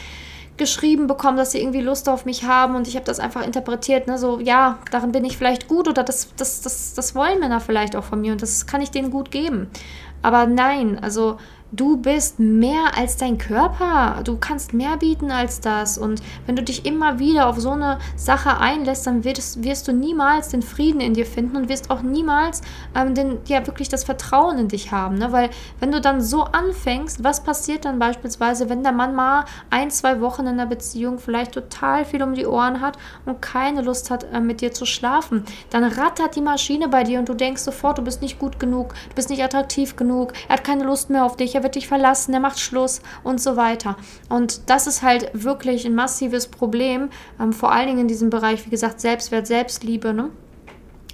geschrieben 0.61 1.07
bekommen, 1.07 1.37
dass 1.37 1.53
sie 1.53 1.59
irgendwie 1.59 1.81
Lust 1.81 2.07
auf 2.07 2.23
mich 2.23 2.43
haben 2.43 2.75
und 2.75 2.87
ich 2.87 2.95
habe 2.95 3.03
das 3.03 3.19
einfach 3.19 3.43
interpretiert, 3.43 4.05
ne, 4.05 4.19
so, 4.19 4.39
ja, 4.39 4.77
darin 4.91 5.11
bin 5.11 5.25
ich 5.25 5.35
vielleicht 5.35 5.67
gut 5.67 5.87
oder 5.87 6.03
das, 6.03 6.27
das, 6.37 6.61
das, 6.61 6.93
das 6.93 7.15
wollen 7.15 7.39
Männer 7.39 7.59
vielleicht 7.59 7.95
auch 7.95 8.03
von 8.03 8.21
mir 8.21 8.31
und 8.31 8.43
das 8.43 8.67
kann 8.67 8.79
ich 8.79 8.91
denen 8.91 9.09
gut 9.09 9.31
geben. 9.31 9.71
Aber 10.21 10.45
nein, 10.45 10.99
also 11.01 11.37
du 11.71 11.97
bist 11.97 12.39
mehr 12.39 12.97
als 12.97 13.17
dein 13.17 13.37
Körper. 13.37 14.21
Du 14.23 14.37
kannst 14.37 14.73
mehr 14.73 14.97
bieten 14.97 15.31
als 15.31 15.61
das. 15.61 15.97
Und 15.97 16.21
wenn 16.45 16.55
du 16.55 16.63
dich 16.63 16.85
immer 16.85 17.19
wieder 17.19 17.47
auf 17.47 17.59
so 17.59 17.71
eine 17.71 17.99
Sache 18.15 18.57
einlässt, 18.57 19.07
dann 19.07 19.23
wirst, 19.23 19.63
wirst 19.63 19.87
du 19.87 19.93
niemals 19.93 20.49
den 20.49 20.61
Frieden 20.61 21.01
in 21.01 21.13
dir 21.13 21.25
finden 21.25 21.55
und 21.55 21.69
wirst 21.69 21.89
auch 21.89 22.01
niemals 22.01 22.61
ähm, 22.95 23.15
den, 23.15 23.39
ja, 23.45 23.65
wirklich 23.65 23.89
das 23.89 24.03
Vertrauen 24.03 24.57
in 24.57 24.67
dich 24.67 24.91
haben. 24.91 25.17
Ne? 25.17 25.31
Weil 25.31 25.49
wenn 25.79 25.91
du 25.91 26.01
dann 26.01 26.21
so 26.21 26.43
anfängst, 26.43 27.23
was 27.23 27.43
passiert 27.43 27.85
dann 27.85 27.99
beispielsweise, 27.99 28.69
wenn 28.69 28.83
der 28.83 28.91
Mann 28.91 29.15
mal 29.15 29.45
ein, 29.69 29.91
zwei 29.91 30.19
Wochen 30.19 30.47
in 30.47 30.57
der 30.57 30.65
Beziehung 30.65 31.19
vielleicht 31.19 31.53
total 31.53 32.05
viel 32.05 32.21
um 32.21 32.33
die 32.33 32.45
Ohren 32.45 32.81
hat 32.81 32.97
und 33.25 33.41
keine 33.41 33.81
Lust 33.81 34.11
hat, 34.11 34.25
äh, 34.33 34.39
mit 34.41 34.61
dir 34.61 34.73
zu 34.73 34.85
schlafen? 34.85 35.45
Dann 35.69 35.83
rattert 35.83 36.35
die 36.35 36.41
Maschine 36.41 36.89
bei 36.89 37.03
dir 37.03 37.19
und 37.19 37.29
du 37.29 37.33
denkst 37.33 37.61
sofort, 37.61 37.97
du 37.97 38.01
bist 38.01 38.21
nicht 38.21 38.39
gut 38.39 38.59
genug, 38.59 38.93
du 39.09 39.15
bist 39.15 39.29
nicht 39.29 39.43
attraktiv 39.43 39.95
genug, 39.95 40.33
er 40.47 40.55
hat 40.55 40.63
keine 40.63 40.83
Lust 40.83 41.09
mehr 41.09 41.23
auf 41.23 41.37
dich, 41.37 41.55
er 41.61 41.63
wird 41.63 41.75
dich 41.75 41.87
verlassen, 41.87 42.33
er 42.33 42.39
macht 42.39 42.59
Schluss 42.59 43.01
und 43.23 43.39
so 43.39 43.55
weiter. 43.55 43.95
Und 44.29 44.69
das 44.69 44.87
ist 44.87 45.03
halt 45.03 45.29
wirklich 45.33 45.85
ein 45.85 45.93
massives 45.93 46.47
Problem, 46.47 47.09
ähm, 47.39 47.53
vor 47.53 47.71
allen 47.71 47.87
Dingen 47.87 47.99
in 47.99 48.07
diesem 48.07 48.31
Bereich, 48.31 48.65
wie 48.65 48.71
gesagt, 48.71 48.99
Selbstwert, 48.99 49.45
Selbstliebe. 49.45 50.11
Ne? 50.11 50.31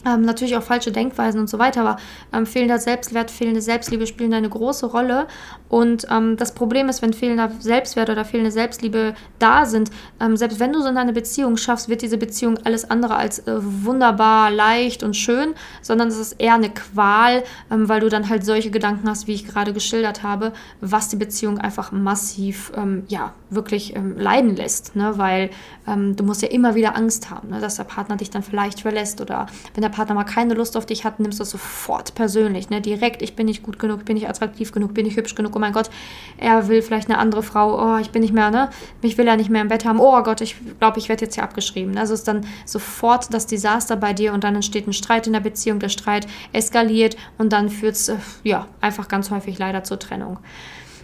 Ähm, 0.07 0.21
natürlich 0.21 0.55
auch 0.55 0.63
falsche 0.63 0.91
Denkweisen 0.91 1.39
und 1.39 1.49
so 1.49 1.59
weiter, 1.59 1.81
aber 1.81 1.97
ähm, 2.33 2.45
fehlender 2.45 2.79
Selbstwert, 2.79 3.31
fehlende 3.31 3.61
Selbstliebe 3.61 4.07
spielen 4.07 4.33
eine 4.33 4.49
große 4.49 4.85
Rolle. 4.85 5.27
Und 5.69 6.07
ähm, 6.09 6.37
das 6.37 6.53
Problem 6.53 6.87
ist, 6.87 7.01
wenn 7.01 7.13
fehlender 7.13 7.51
Selbstwert 7.59 8.09
oder 8.09 8.23
fehlende 8.23 8.51
Selbstliebe 8.51 9.15
da 9.39 9.65
sind, 9.65 9.91
ähm, 10.19 10.37
selbst 10.37 10.59
wenn 10.59 10.71
du 10.71 10.81
so 10.81 10.87
eine 10.87 11.13
Beziehung 11.13 11.57
schaffst, 11.57 11.89
wird 11.89 12.01
diese 12.01 12.17
Beziehung 12.17 12.57
alles 12.63 12.89
andere 12.89 13.15
als 13.15 13.39
äh, 13.39 13.57
wunderbar, 13.57 14.49
leicht 14.49 15.03
und 15.03 15.15
schön, 15.15 15.53
sondern 15.81 16.07
es 16.07 16.17
ist 16.17 16.33
eher 16.39 16.53
eine 16.53 16.69
Qual, 16.69 17.43
ähm, 17.69 17.89
weil 17.89 17.99
du 17.99 18.09
dann 18.09 18.29
halt 18.29 18.45
solche 18.45 18.71
Gedanken 18.71 19.09
hast, 19.09 19.27
wie 19.27 19.33
ich 19.33 19.45
gerade 19.45 19.73
geschildert 19.73 20.23
habe, 20.23 20.53
was 20.79 21.09
die 21.09 21.17
Beziehung 21.17 21.57
einfach 21.57 21.91
massiv, 21.91 22.71
ähm, 22.75 23.03
ja, 23.07 23.33
wirklich 23.49 23.95
leiden 24.17 24.57
lässt. 24.57 24.95
Ne? 24.95 25.17
Weil 25.17 25.49
du 25.85 26.23
musst 26.25 26.41
ja 26.41 26.49
immer 26.49 26.75
wieder 26.75 26.97
Angst 26.97 27.29
haben, 27.29 27.47
ne? 27.49 27.61
dass 27.61 27.75
der 27.75 27.85
Partner 27.85 28.17
dich 28.17 28.29
dann 28.29 28.43
vielleicht 28.43 28.81
verlässt 28.81 29.21
oder 29.21 29.47
wenn 29.73 29.81
der 29.81 29.89
Partner 29.97 30.13
mal 30.13 30.25
keine 30.25 30.53
Lust 30.53 30.77
auf 30.77 30.85
dich 30.85 31.05
hat, 31.05 31.19
nimmst 31.19 31.39
du 31.39 31.43
es 31.43 31.49
sofort 31.49 32.13
persönlich, 32.13 32.69
ne? 32.69 32.81
Direkt, 32.81 33.23
ich 33.23 33.35
bin 33.35 33.47
nicht 33.47 33.63
gut 33.63 33.79
genug, 33.79 34.05
bin 34.05 34.15
ich 34.15 34.29
attraktiv 34.29 34.71
genug, 34.71 34.93
bin 34.93 35.07
ich 35.07 35.17
hübsch 35.17 35.33
genug, 35.33 35.55
oh 35.55 35.59
mein 35.59 35.73
Gott, 35.73 35.89
er 36.37 36.67
will 36.67 36.83
vielleicht 36.83 37.09
eine 37.09 37.17
andere 37.17 37.41
Frau, 37.41 37.95
oh, 37.95 37.97
ich 37.97 38.11
bin 38.11 38.21
nicht 38.21 38.33
mehr, 38.33 38.51
ne? 38.51 38.69
Mich 39.01 39.17
will 39.17 39.27
er 39.27 39.37
nicht 39.37 39.49
mehr 39.49 39.63
im 39.63 39.69
Bett 39.69 39.85
haben, 39.85 39.99
oh 39.99 40.21
Gott, 40.21 40.41
ich 40.41 40.55
glaube, 40.79 40.99
ich 40.99 41.09
werde 41.09 41.25
jetzt 41.25 41.33
hier 41.33 41.43
abgeschrieben. 41.43 41.97
Also 41.97 42.13
ist 42.13 42.27
dann 42.27 42.45
sofort 42.65 43.33
das 43.33 43.47
Desaster 43.47 43.95
bei 43.95 44.13
dir 44.13 44.33
und 44.33 44.43
dann 44.43 44.53
entsteht 44.53 44.85
ein 44.87 44.93
Streit 44.93 45.25
in 45.25 45.33
der 45.33 45.39
Beziehung, 45.39 45.79
der 45.79 45.89
Streit 45.89 46.27
eskaliert 46.53 47.17
und 47.39 47.51
dann 47.51 47.69
führt 47.69 47.95
es, 47.95 48.09
äh, 48.09 48.17
ja, 48.43 48.67
einfach 48.81 49.07
ganz 49.07 49.31
häufig 49.31 49.57
leider 49.57 49.83
zur 49.83 49.97
Trennung. 49.97 50.37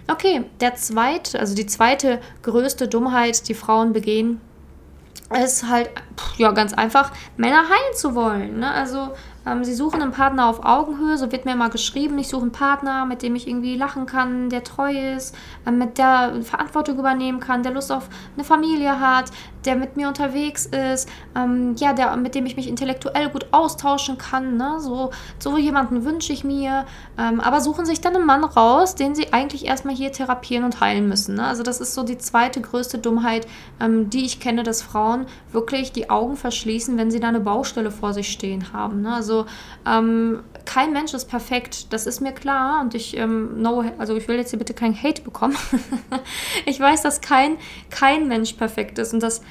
Okay, 0.07 0.43
der 0.59 0.75
zweite, 0.75 1.39
also 1.39 1.55
die 1.55 1.65
zweite 1.65 2.19
größte 2.43 2.87
Dummheit, 2.87 3.47
die 3.47 3.53
Frauen 3.55 3.91
begehen, 3.91 4.39
ist 5.35 5.67
halt, 5.69 5.89
ja, 6.37 6.51
ganz 6.51 6.73
einfach, 6.73 7.11
Männer 7.37 7.63
heilen 7.63 7.95
zu 7.95 8.15
wollen. 8.15 8.59
Ne? 8.59 8.71
Also 8.71 9.13
ähm, 9.45 9.63
sie 9.63 9.73
suchen 9.73 10.01
einen 10.01 10.11
Partner 10.11 10.47
auf 10.47 10.63
Augenhöhe, 10.63 11.17
so 11.17 11.31
wird 11.31 11.45
mir 11.45 11.55
mal 11.55 11.69
geschrieben. 11.69 12.17
Ich 12.17 12.29
suche 12.29 12.43
einen 12.43 12.51
Partner, 12.51 13.05
mit 13.05 13.21
dem 13.21 13.35
ich 13.35 13.47
irgendwie 13.47 13.75
lachen 13.75 14.05
kann, 14.05 14.49
der 14.49 14.63
treu 14.63 14.91
ist, 15.15 15.35
äh, 15.65 15.71
mit 15.71 15.97
der 15.97 16.41
Verantwortung 16.43 16.99
übernehmen 16.99 17.39
kann, 17.39 17.63
der 17.63 17.73
Lust 17.73 17.91
auf 17.91 18.09
eine 18.35 18.43
Familie 18.43 18.99
hat, 18.99 19.31
der 19.65 19.75
mit 19.75 19.95
mir 19.95 20.07
unterwegs 20.07 20.65
ist, 20.65 21.09
ähm, 21.35 21.75
ja, 21.77 21.93
der, 21.93 22.15
mit 22.17 22.35
dem 22.35 22.45
ich 22.45 22.55
mich 22.55 22.67
intellektuell 22.67 23.29
gut 23.29 23.47
austauschen 23.51 24.17
kann. 24.17 24.57
Ne? 24.57 24.79
So, 24.79 25.11
so 25.39 25.57
jemanden 25.57 26.05
wünsche 26.05 26.33
ich 26.33 26.43
mir. 26.43 26.85
Ähm, 27.17 27.39
aber 27.39 27.61
suchen 27.61 27.85
sich 27.85 28.01
dann 28.01 28.15
einen 28.15 28.25
Mann 28.25 28.43
raus, 28.43 28.95
den 28.95 29.15
sie 29.15 29.31
eigentlich 29.33 29.65
erstmal 29.65 29.95
hier 29.95 30.11
therapieren 30.11 30.65
und 30.65 30.81
heilen 30.81 31.07
müssen. 31.07 31.35
Ne? 31.35 31.45
Also 31.45 31.63
das 31.63 31.79
ist 31.79 31.93
so 31.93 32.03
die 32.03 32.17
zweite 32.17 32.61
größte 32.61 32.97
Dummheit, 32.97 33.47
ähm, 33.79 34.09
die 34.09 34.25
ich 34.25 34.39
kenne, 34.39 34.63
dass 34.63 34.81
Frauen 34.81 35.25
wirklich 35.51 35.91
die 35.91 36.09
Augen 36.09 36.35
verschließen, 36.35 36.97
wenn 36.97 37.11
sie 37.11 37.19
da 37.19 37.29
eine 37.29 37.39
Baustelle 37.39 37.91
vor 37.91 38.13
sich 38.13 38.29
stehen 38.29 38.73
haben. 38.73 39.01
Ne? 39.01 39.13
Also 39.13 39.32
also 39.33 39.45
ähm, 39.85 40.43
kein 40.65 40.93
Mensch 40.93 41.13
ist 41.13 41.25
perfekt, 41.25 41.91
das 41.91 42.05
ist 42.05 42.21
mir 42.21 42.31
klar 42.31 42.81
und 42.81 42.95
ich 42.95 43.17
ähm, 43.17 43.55
know, 43.55 43.83
also 43.97 44.15
ich 44.15 44.27
will 44.27 44.37
jetzt 44.37 44.51
hier 44.51 44.59
bitte 44.59 44.73
keinen 44.73 45.01
Hate 45.01 45.21
bekommen. 45.21 45.57
ich 46.65 46.79
weiß, 46.79 47.01
dass 47.01 47.21
kein, 47.21 47.57
kein 47.89 48.27
Mensch 48.27 48.53
perfekt 48.53 48.99
ist 48.99 49.13
und 49.13 49.21
dass 49.21 49.41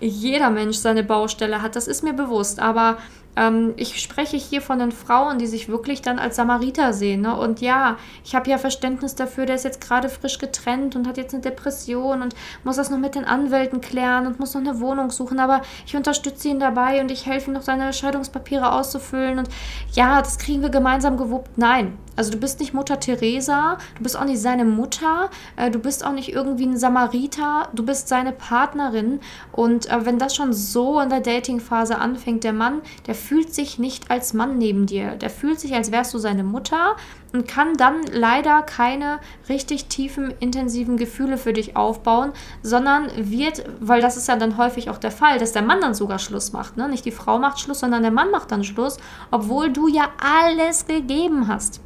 jeder 0.00 0.50
Mensch 0.50 0.76
seine 0.76 1.02
Baustelle 1.02 1.60
hat, 1.60 1.76
das 1.76 1.86
ist 1.88 2.02
mir 2.02 2.14
bewusst, 2.14 2.60
aber 2.60 2.98
ähm, 3.36 3.74
ich 3.76 4.00
spreche 4.00 4.36
hier 4.36 4.60
von 4.60 4.78
den 4.78 4.92
Frauen, 4.92 5.38
die 5.38 5.46
sich 5.46 5.68
wirklich 5.68 6.02
dann 6.02 6.18
als 6.18 6.36
Samariter 6.36 6.92
sehen. 6.92 7.22
Ne? 7.22 7.36
Und 7.36 7.60
ja, 7.60 7.96
ich 8.24 8.34
habe 8.34 8.50
ja 8.50 8.58
Verständnis 8.58 9.14
dafür, 9.14 9.46
der 9.46 9.56
ist 9.56 9.64
jetzt 9.64 9.80
gerade 9.80 10.08
frisch 10.08 10.38
getrennt 10.38 10.96
und 10.96 11.06
hat 11.06 11.16
jetzt 11.16 11.34
eine 11.34 11.42
Depression 11.42 12.22
und 12.22 12.34
muss 12.64 12.76
das 12.76 12.90
noch 12.90 12.98
mit 12.98 13.14
den 13.14 13.24
Anwälten 13.24 13.80
klären 13.80 14.26
und 14.26 14.40
muss 14.40 14.54
noch 14.54 14.60
eine 14.60 14.80
Wohnung 14.80 15.10
suchen. 15.10 15.38
Aber 15.38 15.62
ich 15.86 15.96
unterstütze 15.96 16.48
ihn 16.48 16.60
dabei 16.60 17.00
und 17.00 17.10
ich 17.10 17.26
helfe 17.26 17.50
ihm 17.50 17.54
noch 17.54 17.62
seine 17.62 17.92
Scheidungspapiere 17.92 18.72
auszufüllen. 18.72 19.38
Und 19.38 19.48
ja, 19.92 20.20
das 20.20 20.38
kriegen 20.38 20.62
wir 20.62 20.70
gemeinsam 20.70 21.16
gewuppt. 21.16 21.56
Nein, 21.56 21.96
also 22.16 22.32
du 22.32 22.38
bist 22.38 22.60
nicht 22.60 22.74
Mutter 22.74 23.00
Teresa, 23.00 23.78
du 23.96 24.02
bist 24.02 24.18
auch 24.18 24.24
nicht 24.24 24.40
seine 24.40 24.64
Mutter, 24.64 25.30
äh, 25.56 25.70
du 25.70 25.78
bist 25.78 26.04
auch 26.04 26.12
nicht 26.12 26.32
irgendwie 26.32 26.66
ein 26.66 26.76
Samariter, 26.76 27.68
du 27.72 27.84
bist 27.84 28.08
seine 28.08 28.32
Partnerin. 28.32 29.20
Und 29.52 29.88
äh, 29.90 30.04
wenn 30.04 30.18
das 30.18 30.34
schon 30.34 30.52
so 30.52 31.00
in 31.00 31.08
der 31.08 31.20
Datingphase 31.20 31.96
anfängt, 31.96 32.44
der 32.44 32.52
Mann, 32.52 32.82
der 33.06 33.14
fühlt 33.20 33.54
sich 33.54 33.78
nicht 33.78 34.10
als 34.10 34.34
Mann 34.34 34.58
neben 34.58 34.86
dir. 34.86 35.16
Der 35.16 35.30
fühlt 35.30 35.60
sich, 35.60 35.74
als 35.74 35.92
wärst 35.92 36.12
du 36.12 36.18
seine 36.18 36.42
Mutter 36.42 36.96
und 37.32 37.46
kann 37.46 37.74
dann 37.74 38.02
leider 38.10 38.62
keine 38.62 39.20
richtig 39.48 39.86
tiefen, 39.86 40.34
intensiven 40.40 40.96
Gefühle 40.96 41.38
für 41.38 41.52
dich 41.52 41.76
aufbauen, 41.76 42.32
sondern 42.62 43.08
wird, 43.16 43.64
weil 43.78 44.00
das 44.00 44.16
ist 44.16 44.28
ja 44.28 44.36
dann 44.36 44.56
häufig 44.56 44.90
auch 44.90 44.98
der 44.98 45.12
Fall, 45.12 45.38
dass 45.38 45.52
der 45.52 45.62
Mann 45.62 45.80
dann 45.80 45.94
sogar 45.94 46.18
Schluss 46.18 46.52
macht. 46.52 46.76
Ne? 46.76 46.88
Nicht 46.88 47.04
die 47.04 47.12
Frau 47.12 47.38
macht 47.38 47.60
Schluss, 47.60 47.80
sondern 47.80 48.02
der 48.02 48.10
Mann 48.10 48.30
macht 48.30 48.50
dann 48.50 48.64
Schluss, 48.64 48.96
obwohl 49.30 49.70
du 49.72 49.86
ja 49.86 50.08
alles 50.18 50.86
gegeben 50.86 51.46
hast. 51.46 51.80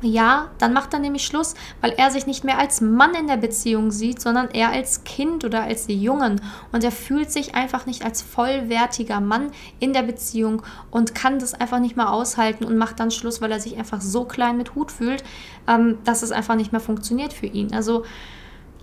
Ja, 0.00 0.50
dann 0.58 0.72
macht 0.72 0.92
er 0.92 1.00
nämlich 1.00 1.26
Schluss, 1.26 1.54
weil 1.80 1.90
er 1.96 2.12
sich 2.12 2.24
nicht 2.24 2.44
mehr 2.44 2.58
als 2.58 2.80
Mann 2.80 3.14
in 3.14 3.26
der 3.26 3.36
Beziehung 3.36 3.90
sieht, 3.90 4.20
sondern 4.20 4.48
eher 4.48 4.70
als 4.70 5.02
Kind 5.02 5.44
oder 5.44 5.62
als 5.62 5.86
Jungen. 5.88 6.40
Und 6.70 6.84
er 6.84 6.92
fühlt 6.92 7.32
sich 7.32 7.56
einfach 7.56 7.84
nicht 7.84 8.04
als 8.04 8.22
vollwertiger 8.22 9.20
Mann 9.20 9.50
in 9.80 9.92
der 9.92 10.02
Beziehung 10.02 10.62
und 10.92 11.16
kann 11.16 11.40
das 11.40 11.52
einfach 11.52 11.80
nicht 11.80 11.96
mehr 11.96 12.12
aushalten 12.12 12.64
und 12.64 12.78
macht 12.78 13.00
dann 13.00 13.10
Schluss, 13.10 13.40
weil 13.40 13.50
er 13.50 13.58
sich 13.58 13.76
einfach 13.76 14.00
so 14.00 14.24
klein 14.24 14.56
mit 14.56 14.76
Hut 14.76 14.92
fühlt, 14.92 15.24
ähm, 15.66 15.98
dass 16.04 16.22
es 16.22 16.30
einfach 16.30 16.54
nicht 16.54 16.70
mehr 16.70 16.80
funktioniert 16.80 17.32
für 17.32 17.46
ihn. 17.46 17.74
Also 17.74 18.04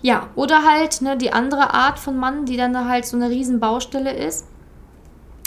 ja, 0.01 0.27
oder 0.36 0.65
halt 0.65 1.01
ne, 1.01 1.15
die 1.15 1.31
andere 1.31 1.74
Art 1.74 1.98
von 1.98 2.17
Mann, 2.17 2.45
die 2.45 2.57
dann 2.57 2.89
halt 2.89 3.05
so 3.05 3.15
eine 3.15 3.29
riesen 3.29 3.62
Baustelle 3.62 4.12
ist, 4.12 4.45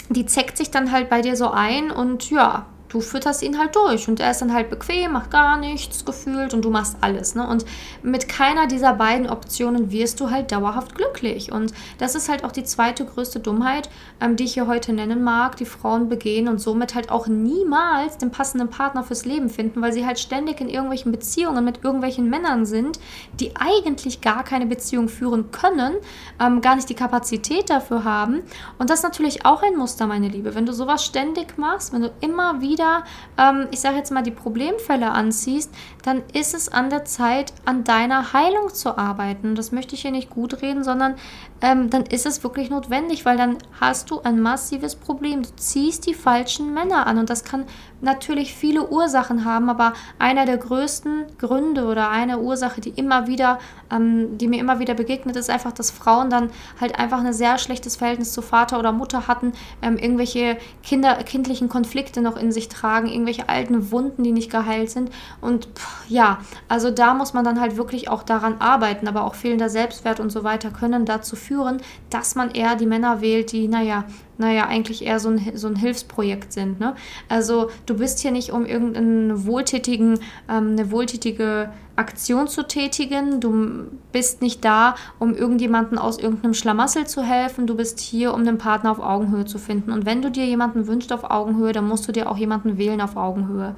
die 0.09 0.25
zeckt 0.25 0.57
sich 0.57 0.71
dann 0.71 0.91
halt 0.91 1.09
bei 1.09 1.21
dir 1.21 1.35
so 1.35 1.51
ein 1.51 1.91
und 1.91 2.31
ja, 2.31 2.65
du 2.89 3.01
fütterst 3.01 3.43
ihn 3.43 3.57
halt 3.57 3.75
durch 3.75 4.07
und 4.07 4.19
er 4.19 4.31
ist 4.31 4.41
dann 4.41 4.53
halt 4.53 4.69
bequem, 4.69 5.13
macht 5.13 5.29
gar 5.31 5.57
nichts 5.57 6.03
gefühlt 6.05 6.53
und 6.53 6.65
du 6.65 6.71
machst 6.71 6.97
alles. 7.01 7.35
Ne? 7.35 7.47
Und 7.47 7.63
mit 8.01 8.27
keiner 8.27 8.67
dieser 8.67 8.93
beiden 8.93 9.29
Optionen 9.29 9.91
wirst 9.91 10.19
du 10.19 10.31
halt 10.31 10.51
dauerhaft 10.51 10.95
glücklich. 10.95 11.51
Und 11.51 11.71
das 11.99 12.15
ist 12.15 12.29
halt 12.29 12.43
auch 12.43 12.51
die 12.51 12.63
zweite 12.63 13.05
größte 13.05 13.39
Dummheit, 13.39 13.89
ähm, 14.19 14.35
die 14.35 14.45
ich 14.45 14.55
hier 14.55 14.67
heute 14.67 14.91
nennen 14.91 15.23
mag, 15.23 15.55
die 15.57 15.65
Frauen 15.65 16.09
begehen 16.09 16.47
und 16.47 16.59
somit 16.59 16.95
halt 16.95 17.11
auch 17.11 17.27
niemals 17.27 18.17
den 18.17 18.31
passenden 18.31 18.69
Partner 18.69 19.03
fürs 19.03 19.23
Leben 19.23 19.49
finden, 19.49 19.81
weil 19.81 19.93
sie 19.93 20.05
halt 20.05 20.19
ständig 20.19 20.59
in 20.59 20.67
irgendwelchen 20.67 21.11
Beziehungen 21.11 21.63
mit 21.63 21.83
irgendwelchen 21.83 22.29
Männern 22.29 22.65
sind, 22.65 22.99
die 23.39 23.55
eigentlich 23.55 24.21
gar 24.21 24.43
keine 24.43 24.65
Beziehung 24.65 25.09
führen 25.09 25.51
können, 25.51 25.93
ähm, 26.41 26.61
gar 26.61 26.75
nicht 26.75 26.89
die 26.89 26.95
Kapazität 26.95 27.69
dafür 27.69 28.03
haben. 28.03 28.41
Und 28.79 28.89
das 28.89 28.99
ist 28.99 29.03
natürlich 29.03 29.45
auch 29.45 29.61
ein 29.61 29.75
Muster, 29.75 30.07
meine 30.07 30.27
Liebe. 30.27 30.55
Wenn 30.55 30.65
du 30.65 30.73
sowas 30.73 31.05
ständig 31.05 31.57
machst, 31.57 31.93
wenn 31.93 32.01
du 32.01 32.11
immer 32.21 32.61
wieder 32.61 32.78
wieder, 32.79 33.03
ähm, 33.37 33.67
ich 33.71 33.81
sage 33.81 33.97
jetzt 33.97 34.11
mal, 34.11 34.23
die 34.23 34.31
Problemfälle 34.31 35.11
anziehst, 35.11 35.71
dann 36.03 36.23
ist 36.33 36.53
es 36.53 36.69
an 36.69 36.89
der 36.89 37.05
Zeit, 37.05 37.53
an 37.65 37.83
deiner 37.83 38.33
Heilung 38.33 38.73
zu 38.73 38.97
arbeiten. 38.97 39.55
Das 39.55 39.71
möchte 39.71 39.95
ich 39.95 40.01
hier 40.01 40.11
nicht 40.11 40.29
gut 40.29 40.61
reden, 40.61 40.83
sondern 40.83 41.15
ähm, 41.61 41.89
dann 41.89 42.05
ist 42.05 42.25
es 42.25 42.41
wirklich 42.43 42.69
notwendig, 42.69 43.25
weil 43.25 43.37
dann 43.37 43.57
hast 43.79 44.09
du 44.11 44.21
ein 44.21 44.39
massives 44.39 44.95
Problem. 44.95 45.43
Du 45.43 45.49
ziehst 45.57 46.07
die 46.07 46.13
falschen 46.13 46.73
Männer 46.73 47.05
an 47.05 47.17
und 47.17 47.29
das 47.29 47.43
kann 47.43 47.65
natürlich 48.01 48.53
viele 48.53 48.89
Ursachen 48.89 49.45
haben, 49.45 49.69
aber 49.69 49.93
einer 50.17 50.45
der 50.45 50.57
größten 50.57 51.25
Gründe 51.37 51.85
oder 51.85 52.09
eine 52.09 52.39
Ursache, 52.39 52.81
die 52.81 52.89
immer 52.91 53.27
wieder, 53.27 53.59
ähm, 53.91 54.37
die 54.37 54.47
mir 54.47 54.59
immer 54.59 54.79
wieder 54.79 54.93
begegnet, 54.93 55.35
ist 55.35 55.49
einfach, 55.49 55.71
dass 55.71 55.91
Frauen 55.91 56.29
dann 56.29 56.49
halt 56.79 56.97
einfach 56.97 57.19
ein 57.23 57.33
sehr 57.33 57.57
schlechtes 57.57 57.95
Verhältnis 57.95 58.33
zu 58.33 58.41
Vater 58.41 58.79
oder 58.79 58.91
Mutter 58.91 59.27
hatten, 59.27 59.53
ähm, 59.81 59.97
irgendwelche 59.97 60.57
Kinder, 60.83 61.15
kindlichen 61.23 61.69
Konflikte 61.69 62.21
noch 62.21 62.37
in 62.37 62.51
sich 62.51 62.69
tragen, 62.69 63.07
irgendwelche 63.07 63.49
alten 63.49 63.91
Wunden, 63.91 64.23
die 64.23 64.31
nicht 64.31 64.51
geheilt 64.51 64.89
sind. 64.89 65.11
Und 65.41 65.67
pff, 65.75 66.09
ja, 66.09 66.39
also 66.67 66.91
da 66.91 67.13
muss 67.13 67.33
man 67.33 67.45
dann 67.45 67.59
halt 67.59 67.77
wirklich 67.77 68.09
auch 68.09 68.23
daran 68.23 68.55
arbeiten, 68.59 69.07
aber 69.07 69.23
auch 69.23 69.35
fehlender 69.35 69.69
Selbstwert 69.69 70.19
und 70.19 70.29
so 70.31 70.43
weiter 70.43 70.71
können 70.71 71.05
dazu 71.05 71.35
führen, 71.35 71.81
dass 72.09 72.35
man 72.35 72.51
eher 72.51 72.75
die 72.75 72.85
Männer 72.85 73.21
wählt, 73.21 73.51
die, 73.51 73.67
naja, 73.67 74.05
naja, 74.39 74.67
eigentlich 74.67 75.05
eher 75.05 75.19
so 75.19 75.29
ein, 75.29 75.51
so 75.55 75.67
ein 75.67 75.75
Hilfsprojekt 75.75 76.53
sind. 76.53 76.79
Ne? 76.79 76.95
Also 77.27 77.69
du 77.85 77.97
bist 77.97 78.19
hier 78.19 78.31
nicht, 78.31 78.51
um 78.51 78.65
irgendeinen 78.65 79.45
wohltätigen, 79.45 80.19
ähm, 80.49 80.71
eine 80.71 80.91
wohltätige 80.91 81.71
Aktion 81.97 82.47
zu 82.47 82.65
tätigen. 82.65 83.41
Du 83.41 83.87
bist 84.13 84.41
nicht 84.41 84.63
da, 84.63 84.95
um 85.19 85.35
irgendjemanden 85.35 85.97
aus 85.97 86.17
irgendeinem 86.17 86.53
Schlamassel 86.53 87.05
zu 87.05 87.21
helfen. 87.21 87.67
Du 87.67 87.75
bist 87.75 87.99
hier, 87.99 88.33
um 88.33 88.45
den 88.45 88.57
Partner 88.57 88.91
auf 88.91 88.99
Augenhöhe 88.99 89.43
zu 89.43 89.57
finden. 89.57 89.91
Und 89.91 90.05
wenn 90.05 90.21
du 90.21 90.31
dir 90.31 90.45
jemanden 90.45 90.87
wünschst 90.87 91.11
auf 91.11 91.29
Augenhöhe, 91.29 91.73
dann 91.73 91.85
musst 91.85 92.07
du 92.07 92.13
dir 92.13 92.31
auch 92.31 92.37
jemanden 92.37 92.77
wählen 92.77 93.01
auf 93.01 93.17
Augenhöhe. 93.17 93.75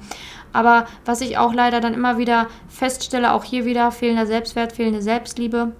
Aber 0.52 0.86
was 1.04 1.22
ich 1.22 1.38
auch 1.38 1.52
leider 1.52 1.80
dann 1.80 1.92
immer 1.92 2.18
wieder 2.18 2.46
feststelle, 2.68 3.32
auch 3.32 3.42
hier 3.42 3.64
wieder 3.64 3.90
fehlender 3.90 4.26
Selbstwert, 4.26 4.72
fehlende 4.72 5.02
Selbstliebe. 5.02 5.72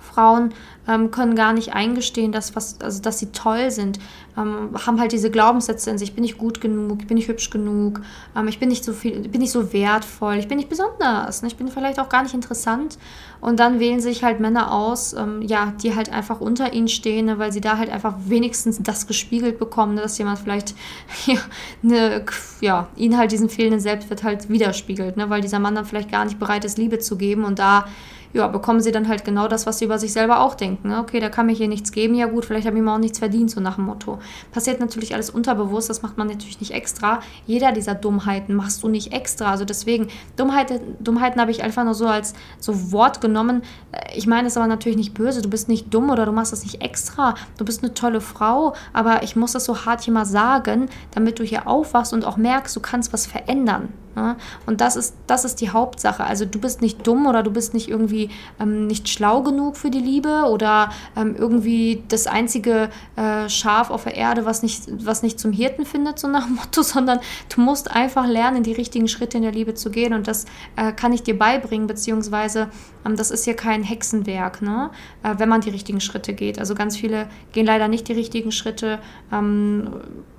Frauen 0.00 0.54
ähm, 0.88 1.10
können 1.10 1.34
gar 1.34 1.52
nicht 1.52 1.74
eingestehen, 1.74 2.32
dass, 2.32 2.56
was, 2.56 2.80
also, 2.80 3.02
dass 3.02 3.18
sie 3.18 3.32
toll 3.32 3.70
sind, 3.70 3.98
ähm, 4.36 4.70
haben 4.86 5.00
halt 5.00 5.12
diese 5.12 5.30
Glaubenssätze 5.30 5.90
in 5.90 5.98
sich, 5.98 6.14
bin 6.14 6.24
ich 6.24 6.36
gut 6.36 6.60
genug, 6.60 7.06
bin 7.06 7.16
ich 7.16 7.28
hübsch 7.28 7.50
genug, 7.50 8.00
ähm, 8.36 8.48
ich 8.48 8.58
bin 8.58 8.68
nicht 8.68 8.84
so 8.84 8.92
viel, 8.92 9.28
bin 9.28 9.40
nicht 9.40 9.52
so 9.52 9.72
wertvoll, 9.72 10.36
ich 10.36 10.48
bin 10.48 10.58
nicht 10.58 10.68
besonders, 10.68 11.42
ne? 11.42 11.48
ich 11.48 11.56
bin 11.56 11.68
vielleicht 11.68 11.98
auch 11.98 12.08
gar 12.08 12.22
nicht 12.22 12.34
interessant. 12.34 12.98
Und 13.40 13.60
dann 13.60 13.80
wählen 13.80 14.00
sich 14.00 14.24
halt 14.24 14.40
Männer 14.40 14.72
aus, 14.72 15.12
ähm, 15.12 15.42
ja, 15.42 15.72
die 15.82 15.94
halt 15.94 16.10
einfach 16.10 16.40
unter 16.40 16.72
ihnen 16.72 16.88
stehen, 16.88 17.26
ne? 17.26 17.38
weil 17.38 17.52
sie 17.52 17.60
da 17.60 17.78
halt 17.78 17.90
einfach 17.90 18.14
wenigstens 18.26 18.78
das 18.82 19.06
gespiegelt 19.06 19.58
bekommen, 19.58 19.94
ne? 19.94 20.02
dass 20.02 20.18
jemand 20.18 20.38
vielleicht 20.38 20.74
ja, 21.26 21.38
ne, 21.82 22.24
ja, 22.60 22.88
ihnen 22.96 23.16
halt 23.16 23.32
diesen 23.32 23.48
fehlenden 23.48 23.80
Selbstwert 23.80 24.22
halt 24.22 24.48
widerspiegelt, 24.48 25.16
ne? 25.16 25.30
weil 25.30 25.40
dieser 25.40 25.58
Mann 25.58 25.74
dann 25.74 25.84
vielleicht 25.84 26.10
gar 26.10 26.24
nicht 26.24 26.38
bereit 26.38 26.64
ist, 26.64 26.78
Liebe 26.78 26.98
zu 26.98 27.16
geben 27.16 27.44
und 27.44 27.58
da 27.58 27.86
ja, 28.32 28.46
bekommen 28.48 28.80
sie 28.80 28.92
dann 28.92 29.08
halt 29.08 29.24
genau 29.24 29.48
das, 29.48 29.66
was 29.66 29.78
sie 29.78 29.86
über 29.86 29.98
sich 29.98 30.12
selber 30.12 30.40
auch 30.40 30.54
denken. 30.54 30.88
Ne? 30.88 31.00
Okay, 31.00 31.20
da 31.20 31.28
kann 31.28 31.46
mir 31.46 31.52
hier 31.52 31.68
nichts 31.68 31.92
geben, 31.92 32.14
ja 32.14 32.26
gut, 32.26 32.44
vielleicht 32.44 32.66
habe 32.66 32.76
ich 32.76 32.82
mir 32.82 32.92
auch 32.92 32.98
nichts 32.98 33.18
verdient, 33.18 33.50
so 33.50 33.60
nach 33.60 33.76
dem 33.76 33.84
Motto. 33.84 34.18
Passiert 34.52 34.80
natürlich 34.80 35.14
alles 35.14 35.30
unterbewusst, 35.30 35.90
das 35.90 36.02
macht 36.02 36.18
man 36.18 36.28
natürlich 36.28 36.60
nicht 36.60 36.72
extra. 36.72 37.20
Jeder 37.46 37.72
dieser 37.72 37.94
Dummheiten 37.94 38.54
machst 38.54 38.82
du 38.82 38.88
nicht 38.88 39.12
extra. 39.12 39.50
Also 39.50 39.64
deswegen, 39.64 40.08
Dummheiten, 40.36 40.80
Dummheiten 41.00 41.40
habe 41.40 41.50
ich 41.50 41.62
einfach 41.62 41.84
nur 41.84 41.94
so 41.94 42.06
als 42.06 42.34
so 42.58 42.92
Wort 42.92 43.20
genommen. 43.20 43.62
Äh, 43.92 44.16
ich 44.16 44.26
meine 44.26 44.48
es 44.48 44.56
aber 44.56 44.66
natürlich 44.66 44.98
nicht 44.98 45.14
böse, 45.14 45.42
du 45.42 45.50
bist 45.50 45.68
nicht 45.68 45.92
dumm 45.92 46.10
oder 46.10 46.26
du 46.26 46.32
machst 46.32 46.52
das 46.52 46.62
nicht 46.62 46.82
extra. 46.82 47.34
Du 47.58 47.64
bist 47.64 47.82
eine 47.82 47.94
tolle 47.94 48.20
Frau, 48.20 48.74
aber 48.92 49.22
ich 49.22 49.36
muss 49.36 49.52
das 49.52 49.64
so 49.64 49.84
hart 49.84 50.02
hier 50.02 50.12
mal 50.12 50.26
sagen, 50.26 50.88
damit 51.12 51.38
du 51.38 51.44
hier 51.44 51.66
aufwachst 51.66 52.12
und 52.12 52.24
auch 52.24 52.36
merkst, 52.36 52.74
du 52.76 52.80
kannst 52.80 53.12
was 53.12 53.26
verändern. 53.26 53.88
Ne? 54.16 54.36
Und 54.64 54.80
das 54.80 54.96
ist, 54.96 55.14
das 55.26 55.44
ist 55.44 55.60
die 55.60 55.70
Hauptsache. 55.70 56.24
Also 56.24 56.46
du 56.46 56.58
bist 56.58 56.80
nicht 56.80 57.06
dumm 57.06 57.26
oder 57.26 57.42
du 57.42 57.50
bist 57.50 57.74
nicht 57.74 57.88
irgendwie 57.88 58.30
ähm, 58.58 58.86
nicht 58.86 59.08
schlau 59.08 59.42
genug 59.42 59.76
für 59.76 59.90
die 59.90 60.00
Liebe 60.00 60.44
oder 60.50 60.90
ähm, 61.16 61.36
irgendwie 61.38 62.02
das 62.08 62.26
einzige 62.26 62.88
äh, 63.16 63.48
Schaf 63.50 63.90
auf 63.90 64.04
der 64.04 64.16
Erde, 64.16 64.46
was 64.46 64.62
nicht, 64.62 64.84
was 65.04 65.22
nicht 65.22 65.38
zum 65.38 65.52
Hirten 65.52 65.84
findet, 65.84 66.18
so 66.18 66.28
nach 66.28 66.46
dem 66.46 66.54
Motto, 66.56 66.82
sondern 66.82 67.20
du 67.54 67.60
musst 67.60 67.90
einfach 67.90 68.26
lernen, 68.26 68.62
die 68.62 68.72
richtigen 68.72 69.06
Schritte 69.06 69.36
in 69.36 69.42
der 69.42 69.52
Liebe 69.52 69.74
zu 69.74 69.90
gehen. 69.90 70.14
Und 70.14 70.26
das 70.26 70.46
äh, 70.76 70.92
kann 70.92 71.12
ich 71.12 71.22
dir 71.22 71.38
beibringen, 71.38 71.86
beziehungsweise 71.86 72.70
das 73.14 73.30
ist 73.30 73.44
hier 73.44 73.54
kein 73.54 73.84
Hexenwerk, 73.84 74.62
ne? 74.62 74.90
Äh, 75.22 75.34
wenn 75.38 75.48
man 75.48 75.60
die 75.60 75.70
richtigen 75.70 76.00
Schritte 76.00 76.34
geht. 76.34 76.58
Also 76.58 76.74
ganz 76.74 76.96
viele 76.96 77.28
gehen 77.52 77.66
leider 77.66 77.86
nicht 77.86 78.08
die 78.08 78.14
richtigen 78.14 78.50
Schritte. 78.50 78.98
Ähm, 79.32 79.88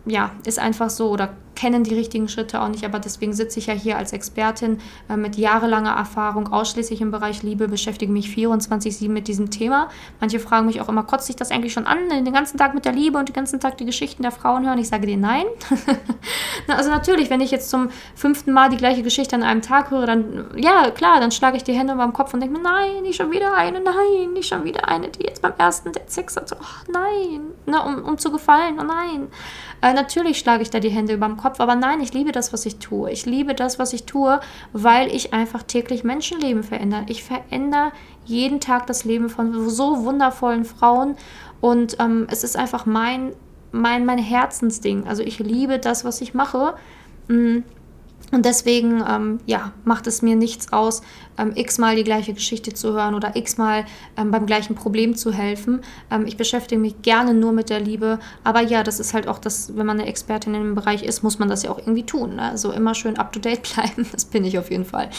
ja, 0.05 0.31
ist 0.45 0.59
einfach 0.59 0.89
so 0.89 1.09
oder 1.09 1.29
kennen 1.57 1.83
die 1.83 1.95
richtigen 1.95 2.29
Schritte 2.29 2.62
auch 2.62 2.67
nicht, 2.67 2.86
aber 2.86 3.00
deswegen 3.00 3.33
sitze 3.33 3.57
ich 3.59 3.65
ja 3.65 3.74
hier 3.74 3.97
als 3.97 4.13
Expertin 4.13 4.77
äh, 5.09 5.17
mit 5.17 5.38
jahrelanger 5.38 5.91
Erfahrung 5.91 6.53
ausschließlich 6.53 7.01
im 7.01 7.09
Bereich 7.09 7.41
Liebe, 7.41 7.67
beschäftige 7.67 8.12
mich 8.12 8.27
24-7 8.27 9.09
mit 9.09 9.27
diesem 9.27 9.50
Thema. 9.50 9.89
Manche 10.19 10.39
fragen 10.39 10.67
mich 10.67 10.81
auch 10.81 10.88
immer, 10.88 11.03
kotzt 11.03 11.25
sich 11.25 11.36
das 11.36 11.50
eigentlich 11.50 11.74
schon 11.74 11.88
an, 11.88 11.97
den 12.09 12.31
ganzen 12.31 12.57
Tag 12.57 12.75
mit 12.75 12.86
der 12.86 12.93
Liebe 12.93 13.17
und 13.17 13.27
den 13.27 13.33
ganzen 13.33 13.59
Tag 13.59 13.77
die 13.77 13.86
Geschichten 13.86 14.21
der 14.21 14.31
Frauen 14.31 14.67
hören? 14.67 14.77
Ich 14.77 14.88
sage 14.88 15.07
dir 15.07 15.17
nein. 15.17 15.45
also 16.67 16.91
natürlich, 16.91 17.29
wenn 17.31 17.41
ich 17.41 17.50
jetzt 17.50 17.69
zum 17.69 17.89
fünften 18.13 18.53
Mal 18.53 18.69
die 18.69 18.77
gleiche 18.77 19.01
Geschichte 19.01 19.36
an 19.36 19.43
einem 19.43 19.63
Tag 19.63 19.89
höre, 19.89 20.05
dann, 20.05 20.45
ja, 20.55 20.91
klar, 20.91 21.19
dann 21.19 21.31
schlage 21.31 21.57
ich 21.57 21.63
die 21.63 21.74
Hände 21.74 21.95
beim 21.95 22.13
Kopf 22.13 22.36
und 22.36 22.39
denke 22.39 22.56
nein, 22.57 23.03
nicht 23.03 23.15
schon 23.15 23.31
wieder 23.31 23.53
eine, 23.53 23.79
nein, 23.79 24.33
nicht 24.33 24.47
schon 24.49 24.63
wieder 24.63 24.87
eine, 24.87 25.09
die 25.09 25.23
jetzt 25.23 25.41
beim 25.41 25.53
ersten 25.57 25.91
Date 25.91 26.11
Sex 26.11 26.35
hat, 26.35 26.49
so, 26.49 26.55
oh, 26.55 26.91
nein, 26.91 27.41
ne, 27.65 27.81
um, 27.83 28.03
um 28.03 28.17
zu 28.17 28.31
gefallen, 28.31 28.77
oh 28.79 28.83
nein. 28.83 29.27
Äh, 29.81 29.93
natürlich 29.93 30.39
schlage 30.39 30.63
ich 30.63 30.69
da 30.69 30.79
die 30.79 30.89
Hände 30.89 31.13
über 31.13 31.27
dem 31.27 31.37
Kopf, 31.37 31.59
aber 31.59 31.75
nein, 31.75 32.01
ich 32.01 32.13
liebe 32.13 32.31
das, 32.31 32.53
was 32.53 32.65
ich 32.65 32.79
tue. 32.79 33.11
Ich 33.11 33.25
liebe 33.25 33.53
das, 33.53 33.79
was 33.79 33.93
ich 33.93 34.05
tue, 34.05 34.39
weil 34.73 35.13
ich 35.13 35.33
einfach 35.33 35.63
täglich 35.63 36.03
Menschenleben 36.03 36.63
verändere. 36.63 37.05
Ich 37.07 37.23
verändere 37.23 37.91
jeden 38.25 38.59
Tag 38.59 38.87
das 38.87 39.05
Leben 39.05 39.29
von 39.29 39.69
so 39.69 40.03
wundervollen 40.03 40.65
Frauen 40.65 41.15
und 41.61 41.97
ähm, 41.99 42.27
es 42.29 42.43
ist 42.43 42.57
einfach 42.57 42.85
mein, 42.85 43.33
mein, 43.71 44.05
mein 44.05 44.19
Herzensding. 44.19 45.07
Also 45.07 45.23
ich 45.23 45.39
liebe 45.39 45.79
das, 45.79 46.05
was 46.05 46.21
ich 46.21 46.33
mache. 46.33 46.75
Mm. 47.27 47.59
Und 48.31 48.46
deswegen, 48.46 49.01
ähm, 49.07 49.39
ja, 49.46 49.72
macht 49.86 50.05
es 50.05 50.22
mir 50.22 50.36
nichts 50.36 50.74
aus, 50.74 51.01
ähm, 51.38 51.53
x-mal 51.55 51.96
die 51.96 52.03
gleiche 52.03 52.34
Geschichte 52.34 52.74
zu 52.74 52.91
hören 52.93 53.15
oder 53.15 53.38
x-mal 53.38 53.86
ähm, 54.17 54.31
beim 54.31 54.46
gleichen 54.46 54.75
Problem 54.75 55.15
zu 55.15 55.31
helfen. 55.31 55.81
Ähm, 56.12 56.25
ich 56.27 56.36
beschäftige 56.36 56.79
mich 56.79 57.01
gerne 57.01 57.34
nur 57.34 57.53
mit 57.53 57.69
der 57.69 57.79
Liebe. 57.79 58.19
Aber 58.43 58.62
ja, 58.62 58.84
das 58.84 59.00
ist 59.00 59.13
halt 59.13 59.29
auch 59.29 59.39
das, 59.39 59.77
wenn 59.77 59.86
man 59.86 60.00
eine 60.00 60.10
Expertin 60.10 60.53
in 60.55 60.62
dem 60.62 60.75
Bereich 60.75 61.03
ist, 61.03 61.24
muss 61.24 61.39
man 61.39 61.48
das 61.48 61.63
ja 61.63 61.72
auch 61.72 61.77
irgendwie 61.77 62.05
tun. 62.05 62.36
Ne? 62.36 62.41
Also 62.41 62.72
immer 62.72 62.96
schön 62.96 63.17
up-to-date 63.17 63.63
bleiben. 63.74 64.05
Das 64.12 64.25
bin 64.25 64.43
ich 64.43 64.60
auf 64.60 64.72
jeden 64.72 64.86
Fall. 64.86 65.10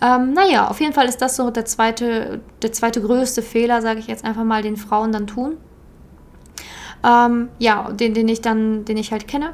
Ähm, 0.00 0.32
naja, 0.32 0.68
auf 0.68 0.80
jeden 0.80 0.92
Fall 0.92 1.08
ist 1.08 1.20
das 1.20 1.34
so 1.34 1.50
der 1.50 1.64
zweite, 1.64 2.40
der 2.62 2.72
zweite 2.72 3.02
größte 3.02 3.42
Fehler, 3.42 3.82
sage 3.82 3.98
ich 3.98 4.06
jetzt 4.06 4.24
einfach 4.24 4.44
mal, 4.44 4.62
den 4.62 4.76
Frauen 4.76 5.10
dann 5.10 5.26
tun. 5.26 5.56
Ähm, 7.04 7.48
ja, 7.58 7.90
den, 7.90 8.14
den 8.14 8.28
ich 8.28 8.40
dann, 8.40 8.84
den 8.84 8.96
ich 8.96 9.10
halt 9.10 9.26
kenne. 9.26 9.52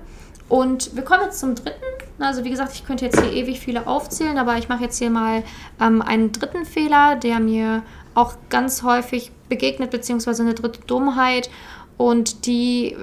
Und 0.50 0.94
wir 0.94 1.04
kommen 1.04 1.22
jetzt 1.24 1.40
zum 1.40 1.54
dritten. 1.54 1.97
Also 2.18 2.44
wie 2.44 2.50
gesagt, 2.50 2.72
ich 2.74 2.84
könnte 2.84 3.04
jetzt 3.04 3.20
hier 3.20 3.32
ewig 3.32 3.60
viele 3.60 3.86
aufzählen, 3.86 4.38
aber 4.38 4.58
ich 4.58 4.68
mache 4.68 4.82
jetzt 4.82 4.98
hier 4.98 5.10
mal 5.10 5.44
ähm, 5.80 6.02
einen 6.02 6.32
dritten 6.32 6.64
Fehler, 6.64 7.16
der 7.16 7.38
mir 7.38 7.82
auch 8.14 8.34
ganz 8.48 8.82
häufig 8.82 9.30
begegnet, 9.48 9.90
beziehungsweise 9.90 10.42
eine 10.42 10.54
dritte 10.54 10.80
Dummheit. 10.86 11.48
Und 11.96 12.46
die 12.46 12.96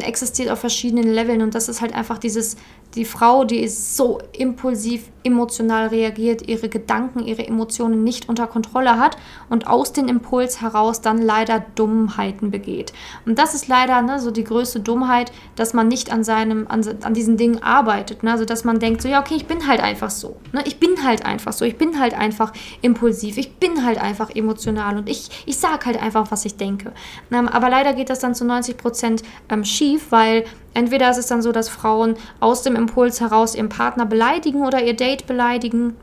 existiert 0.00 0.50
auf 0.50 0.60
verschiedenen 0.60 1.04
Leveln 1.04 1.40
und 1.40 1.54
das 1.54 1.68
ist 1.68 1.80
halt 1.80 1.94
einfach 1.94 2.18
dieses, 2.18 2.56
die 2.94 3.04
Frau, 3.04 3.44
die 3.44 3.58
ist 3.58 3.96
so 3.96 4.20
impulsiv, 4.32 5.10
emotional 5.24 5.88
reagiert, 5.88 6.46
ihre 6.48 6.68
Gedanken, 6.68 7.20
ihre 7.20 7.46
Emotionen 7.46 8.04
nicht 8.04 8.28
unter 8.28 8.46
Kontrolle 8.46 8.98
hat 8.98 9.16
und 9.48 9.66
aus 9.66 9.92
dem 9.92 10.06
Impuls 10.06 10.60
heraus 10.60 11.00
dann 11.00 11.20
leider 11.22 11.64
Dummheiten 11.74 12.50
begeht. 12.50 12.92
Und 13.24 13.38
das 13.38 13.54
ist 13.54 13.66
leider 13.66 14.02
ne, 14.02 14.20
so 14.20 14.30
die 14.30 14.44
größte 14.44 14.80
Dummheit, 14.80 15.32
dass 15.56 15.72
man 15.72 15.88
nicht 15.88 16.12
an 16.12 16.24
seinem, 16.24 16.66
an, 16.68 16.84
an 17.02 17.14
diesen 17.14 17.38
Dingen 17.38 17.62
arbeitet. 17.62 18.22
Ne? 18.22 18.32
Also 18.32 18.44
dass 18.44 18.64
man 18.64 18.78
denkt, 18.78 19.00
so 19.00 19.08
ja, 19.08 19.20
okay, 19.20 19.34
ich 19.34 19.46
bin 19.46 19.66
halt 19.66 19.82
einfach 19.82 20.10
so. 20.10 20.36
Ne? 20.52 20.62
Ich 20.66 20.78
bin 20.78 21.02
halt 21.04 21.24
einfach 21.24 21.54
so, 21.54 21.64
ich 21.64 21.78
bin 21.78 21.98
halt 21.98 22.14
einfach 22.14 22.52
impulsiv, 22.82 23.38
ich 23.38 23.56
bin 23.56 23.84
halt 23.84 23.98
einfach 24.00 24.28
emotional 24.34 24.98
und 24.98 25.08
ich, 25.08 25.30
ich 25.46 25.56
sage 25.56 25.86
halt 25.86 26.02
einfach, 26.02 26.30
was 26.30 26.44
ich 26.44 26.56
denke. 26.56 26.92
Aber 27.30 27.70
leider 27.70 27.94
geht 27.94 28.10
das 28.10 28.18
dann 28.18 28.34
zu 28.34 28.44
90 28.44 28.76
Prozent 28.76 29.22
ähm, 29.48 29.64
schief, 29.64 30.06
weil 30.10 30.44
entweder 30.74 31.10
ist 31.10 31.18
es 31.18 31.26
dann 31.26 31.42
so, 31.42 31.52
dass 31.52 31.68
Frauen 31.68 32.16
aus 32.40 32.62
dem 32.62 32.76
Impuls 32.76 33.20
heraus 33.20 33.54
ihren 33.54 33.68
Partner 33.68 34.06
beleidigen 34.06 34.62
oder 34.62 34.82
ihr 34.82 34.94
Date 34.94 35.26
beleidigen 35.26 35.96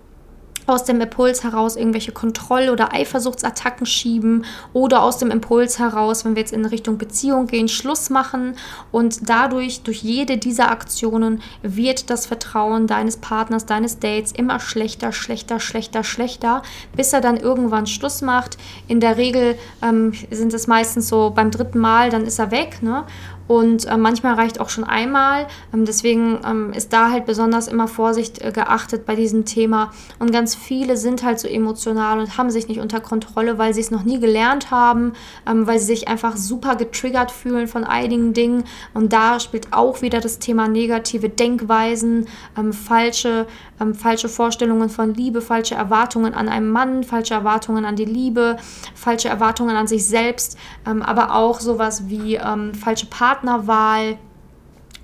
aus 0.67 0.84
dem 0.84 1.01
Impuls 1.01 1.43
heraus 1.43 1.75
irgendwelche 1.75 2.12
Kontroll- 2.12 2.69
oder 2.69 2.93
Eifersuchtsattacken 2.93 3.86
schieben 3.86 4.45
oder 4.73 5.03
aus 5.03 5.17
dem 5.17 5.31
Impuls 5.31 5.79
heraus, 5.79 6.23
wenn 6.23 6.36
wir 6.36 6.41
jetzt 6.41 6.53
in 6.53 6.65
Richtung 6.65 6.97
Beziehung 6.97 7.47
gehen, 7.47 7.67
Schluss 7.67 8.10
machen 8.10 8.55
und 8.91 9.29
dadurch, 9.29 9.81
durch 9.81 10.03
jede 10.03 10.38
dieser 10.38 10.71
Aktionen 10.71 11.41
wird 11.62 12.10
das 12.10 12.25
Vertrauen 12.25 12.88
deines 12.88 13.17
Partners, 13.17 13.65
deines 13.65 13.99
Dates 13.99 14.31
immer 14.31 14.60
schlechter, 14.60 15.12
schlechter, 15.12 15.60
schlechter, 15.60 16.03
schlechter, 16.03 16.62
bis 16.95 17.13
er 17.13 17.21
dann 17.21 17.38
irgendwann 17.38 17.88
Schluss 17.88 18.21
macht. 18.21 18.57
In 18.88 18.99
der 18.99 19.17
Regel 19.17 19.57
ähm, 19.81 20.13
sind 20.29 20.53
es 20.53 20.67
meistens 20.67 21.07
so 21.07 21.31
beim 21.36 21.51
dritten 21.51 21.79
Mal, 21.79 22.10
dann 22.10 22.25
ist 22.25 22.39
er 22.39 22.51
weg, 22.51 22.81
ne? 22.81 23.05
Und 23.52 23.84
äh, 23.84 23.98
manchmal 23.98 24.36
reicht 24.36 24.62
auch 24.62 24.70
schon 24.70 24.86
einmal. 24.86 25.46
Ähm, 25.74 25.84
deswegen 25.84 26.40
ähm, 26.48 26.72
ist 26.72 26.94
da 26.94 27.12
halt 27.12 27.26
besonders 27.26 27.68
immer 27.68 27.90
Vorsicht 27.90 28.42
äh, 28.42 28.54
geachtet 28.54 29.06
bei 29.06 29.14
diesem 29.14 29.44
Thema. 29.44 29.92
Und 30.20 30.32
ganz 30.32 30.56
viele 30.56 30.96
sind 30.96 31.22
halt 31.24 31.38
so 31.38 31.50
emotional 31.50 32.22
und 32.22 32.38
haben 32.38 32.50
sich 32.50 32.70
nicht 32.70 32.80
unter 32.80 33.02
Kontrolle, 33.02 33.58
weil 33.58 33.74
sie 33.74 33.82
es 33.82 33.92
noch 33.92 34.06
nie 34.06 34.22
gelernt 34.22 34.72
haben, 34.72 35.12
ähm, 35.46 35.68
weil 35.68 35.80
sie 35.80 35.88
sich 35.88 36.08
einfach 36.08 36.38
super 36.38 36.78
getriggert 36.78 37.30
fühlen 37.30 37.68
von 37.68 37.84
einigen 37.84 38.32
Dingen. 38.32 38.64
Und 38.94 39.12
da 39.12 39.38
spielt 39.42 39.74
auch 39.74 40.02
wieder 40.02 40.22
das 40.22 40.40
Thema 40.40 40.70
negative 40.70 41.28
Denkweisen, 41.28 42.28
ähm, 42.58 42.72
falsche, 42.72 43.48
ähm, 43.82 43.96
falsche 43.96 44.30
Vorstellungen 44.30 44.89
von 44.89 45.13
Liebe, 45.13 45.41
falsche 45.41 45.76
Erwartungen 45.76 46.34
an 46.34 46.48
einen 46.48 46.70
Mann, 46.70 47.04
falsche 47.04 47.34
Erwartungen 47.34 47.86
an 47.86 47.96
die 47.96 48.06
Liebe, 48.06 48.58
falsche 48.96 49.30
Erwartungen 49.30 49.76
an 49.76 49.88
sich 49.88 50.06
selbst, 50.06 50.58
ähm, 50.88 51.02
aber 51.02 51.36
auch 51.36 51.60
sowas 51.60 52.08
wie 52.08 52.39
falsche 52.80 53.08
Partner 53.08 53.41
Partnerwahl 53.41 54.17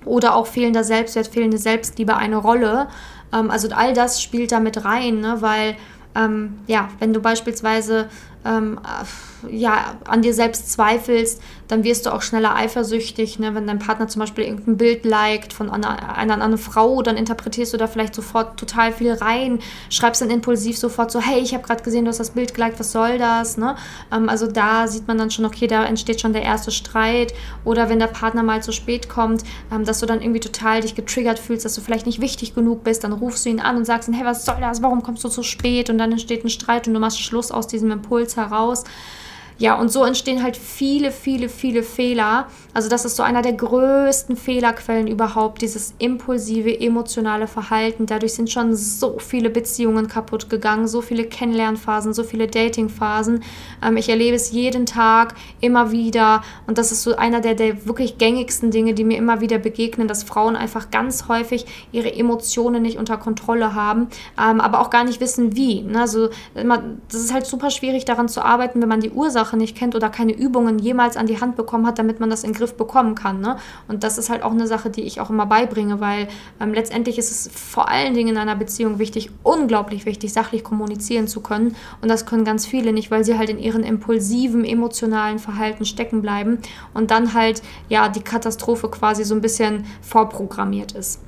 oder 0.04 0.34
auch 0.34 0.46
fehlender 0.46 0.84
Selbstwert, 0.84 1.28
fehlende 1.28 1.58
Selbstliebe 1.58 2.16
eine 2.16 2.36
Rolle. 2.36 2.88
Ähm, 3.32 3.50
also 3.50 3.68
all 3.70 3.92
das 3.94 4.22
spielt 4.22 4.52
da 4.52 4.60
mit 4.60 4.84
rein, 4.84 5.20
ne? 5.20 5.36
weil 5.40 5.76
ähm, 6.14 6.58
ja, 6.66 6.88
wenn 6.98 7.12
du 7.12 7.20
beispielsweise 7.20 8.08
ähm, 8.48 8.80
ja, 9.48 9.96
an 10.06 10.22
dir 10.22 10.34
selbst 10.34 10.72
zweifelst, 10.72 11.40
dann 11.68 11.84
wirst 11.84 12.06
du 12.06 12.12
auch 12.12 12.22
schneller 12.22 12.56
eifersüchtig. 12.56 13.38
Ne? 13.38 13.54
Wenn 13.54 13.66
dein 13.66 13.78
Partner 13.78 14.08
zum 14.08 14.20
Beispiel 14.20 14.44
irgendein 14.44 14.76
Bild 14.76 15.04
liked 15.04 15.52
von 15.52 15.70
einer, 15.70 16.16
einer 16.16 16.34
anderen 16.34 16.58
Frau, 16.58 17.02
dann 17.02 17.16
interpretierst 17.16 17.72
du 17.72 17.76
da 17.76 17.86
vielleicht 17.86 18.14
sofort 18.14 18.58
total 18.58 18.92
viel 18.92 19.12
rein, 19.12 19.60
schreibst 19.90 20.22
dann 20.22 20.30
impulsiv 20.30 20.78
sofort 20.78 21.10
so, 21.10 21.20
hey, 21.20 21.40
ich 21.40 21.54
habe 21.54 21.62
gerade 21.62 21.82
gesehen, 21.82 22.04
du 22.04 22.08
hast 22.08 22.20
das 22.20 22.30
Bild 22.30 22.54
geliked, 22.54 22.80
was 22.80 22.92
soll 22.92 23.18
das? 23.18 23.58
Ne? 23.58 23.76
Ähm, 24.12 24.28
also 24.28 24.46
da 24.46 24.88
sieht 24.88 25.06
man 25.06 25.18
dann 25.18 25.30
schon, 25.30 25.44
okay, 25.44 25.66
da 25.66 25.84
entsteht 25.84 26.20
schon 26.20 26.32
der 26.32 26.42
erste 26.42 26.70
Streit. 26.70 27.34
Oder 27.64 27.88
wenn 27.88 27.98
der 27.98 28.06
Partner 28.06 28.42
mal 28.42 28.62
zu 28.62 28.72
spät 28.72 29.08
kommt, 29.08 29.44
ähm, 29.70 29.84
dass 29.84 30.00
du 30.00 30.06
dann 30.06 30.22
irgendwie 30.22 30.40
total 30.40 30.80
dich 30.80 30.94
getriggert 30.94 31.38
fühlst, 31.38 31.64
dass 31.64 31.74
du 31.74 31.80
vielleicht 31.80 32.06
nicht 32.06 32.20
wichtig 32.20 32.54
genug 32.54 32.82
bist, 32.82 33.04
dann 33.04 33.12
rufst 33.12 33.44
du 33.44 33.50
ihn 33.50 33.60
an 33.60 33.76
und 33.76 33.84
sagst 33.84 34.08
hey, 34.10 34.24
was 34.24 34.46
soll 34.46 34.56
das? 34.60 34.82
Warum 34.82 35.02
kommst 35.02 35.22
du 35.22 35.28
zu 35.28 35.42
spät? 35.42 35.90
Und 35.90 35.98
dann 35.98 36.12
entsteht 36.12 36.44
ein 36.44 36.48
Streit 36.48 36.88
und 36.88 36.94
du 36.94 37.00
machst 37.00 37.20
Schluss 37.20 37.50
aus 37.50 37.66
diesem 37.66 37.90
Impuls 37.90 38.37
heraus 38.38 38.84
Ja, 39.60 39.74
und 39.74 39.90
so 39.90 40.04
entstehen 40.04 40.40
halt 40.44 40.56
viele, 40.56 41.10
viele, 41.10 41.48
viele 41.48 41.82
Fehler. 41.82 42.46
Also 42.74 42.88
das 42.88 43.04
ist 43.04 43.16
so 43.16 43.24
einer 43.24 43.42
der 43.42 43.54
größten 43.54 44.36
Fehlerquellen 44.36 45.08
überhaupt, 45.08 45.62
dieses 45.62 45.94
impulsive, 45.98 46.78
emotionale 46.80 47.48
Verhalten. 47.48 48.06
Dadurch 48.06 48.34
sind 48.34 48.50
schon 48.50 48.76
so 48.76 49.18
viele 49.18 49.50
Beziehungen 49.50 50.06
kaputt 50.06 50.48
gegangen, 50.48 50.86
so 50.86 51.00
viele 51.00 51.24
Kennenlernphasen, 51.24 52.14
so 52.14 52.22
viele 52.22 52.46
Datingphasen. 52.46 53.42
Ähm, 53.84 53.96
ich 53.96 54.08
erlebe 54.08 54.36
es 54.36 54.52
jeden 54.52 54.86
Tag, 54.86 55.34
immer 55.60 55.90
wieder. 55.90 56.42
Und 56.68 56.78
das 56.78 56.92
ist 56.92 57.02
so 57.02 57.16
einer 57.16 57.40
der, 57.40 57.56
der 57.56 57.84
wirklich 57.84 58.16
gängigsten 58.16 58.70
Dinge, 58.70 58.94
die 58.94 59.02
mir 59.02 59.18
immer 59.18 59.40
wieder 59.40 59.58
begegnen, 59.58 60.06
dass 60.06 60.22
Frauen 60.22 60.54
einfach 60.54 60.90
ganz 60.92 61.26
häufig 61.26 61.66
ihre 61.90 62.14
Emotionen 62.14 62.82
nicht 62.82 62.96
unter 62.96 63.16
Kontrolle 63.16 63.74
haben, 63.74 64.06
ähm, 64.40 64.60
aber 64.60 64.78
auch 64.80 64.90
gar 64.90 65.02
nicht 65.02 65.20
wissen, 65.20 65.56
wie. 65.56 65.82
Ne? 65.82 66.00
Also 66.00 66.28
das 66.54 67.20
ist 67.20 67.32
halt 67.32 67.46
super 67.46 67.70
schwierig 67.70 68.04
daran 68.04 68.28
zu 68.28 68.44
arbeiten, 68.44 68.80
wenn 68.80 68.88
man 68.88 69.00
die 69.00 69.10
Ursache 69.10 69.47
nicht 69.56 69.76
kennt 69.76 69.94
oder 69.94 70.10
keine 70.10 70.32
Übungen 70.32 70.78
jemals 70.78 71.16
an 71.16 71.26
die 71.26 71.40
Hand 71.40 71.56
bekommen 71.56 71.86
hat, 71.86 71.98
damit 71.98 72.20
man 72.20 72.30
das 72.30 72.44
in 72.44 72.52
den 72.52 72.58
Griff 72.58 72.74
bekommen 72.74 73.14
kann. 73.14 73.40
Ne? 73.40 73.56
Und 73.88 74.04
das 74.04 74.18
ist 74.18 74.30
halt 74.30 74.42
auch 74.42 74.52
eine 74.52 74.66
Sache, 74.66 74.90
die 74.90 75.02
ich 75.02 75.20
auch 75.20 75.30
immer 75.30 75.46
beibringe, 75.46 76.00
weil 76.00 76.28
ähm, 76.60 76.74
letztendlich 76.74 77.18
ist 77.18 77.30
es 77.30 77.50
vor 77.52 77.88
allen 77.88 78.14
Dingen 78.14 78.30
in 78.30 78.38
einer 78.38 78.56
Beziehung 78.56 78.98
wichtig, 78.98 79.30
unglaublich 79.42 80.06
wichtig, 80.06 80.32
sachlich 80.32 80.64
kommunizieren 80.64 81.28
zu 81.28 81.40
können. 81.40 81.76
Und 82.00 82.08
das 82.08 82.26
können 82.26 82.44
ganz 82.44 82.66
viele 82.66 82.92
nicht, 82.92 83.10
weil 83.10 83.24
sie 83.24 83.38
halt 83.38 83.50
in 83.50 83.58
ihren 83.58 83.82
impulsiven, 83.82 84.64
emotionalen 84.64 85.38
Verhalten 85.38 85.84
stecken 85.84 86.22
bleiben 86.22 86.58
und 86.94 87.10
dann 87.10 87.34
halt 87.34 87.62
ja 87.88 88.08
die 88.08 88.22
Katastrophe 88.22 88.88
quasi 88.88 89.24
so 89.24 89.34
ein 89.34 89.40
bisschen 89.40 89.84
vorprogrammiert 90.02 90.92
ist. 90.92 91.20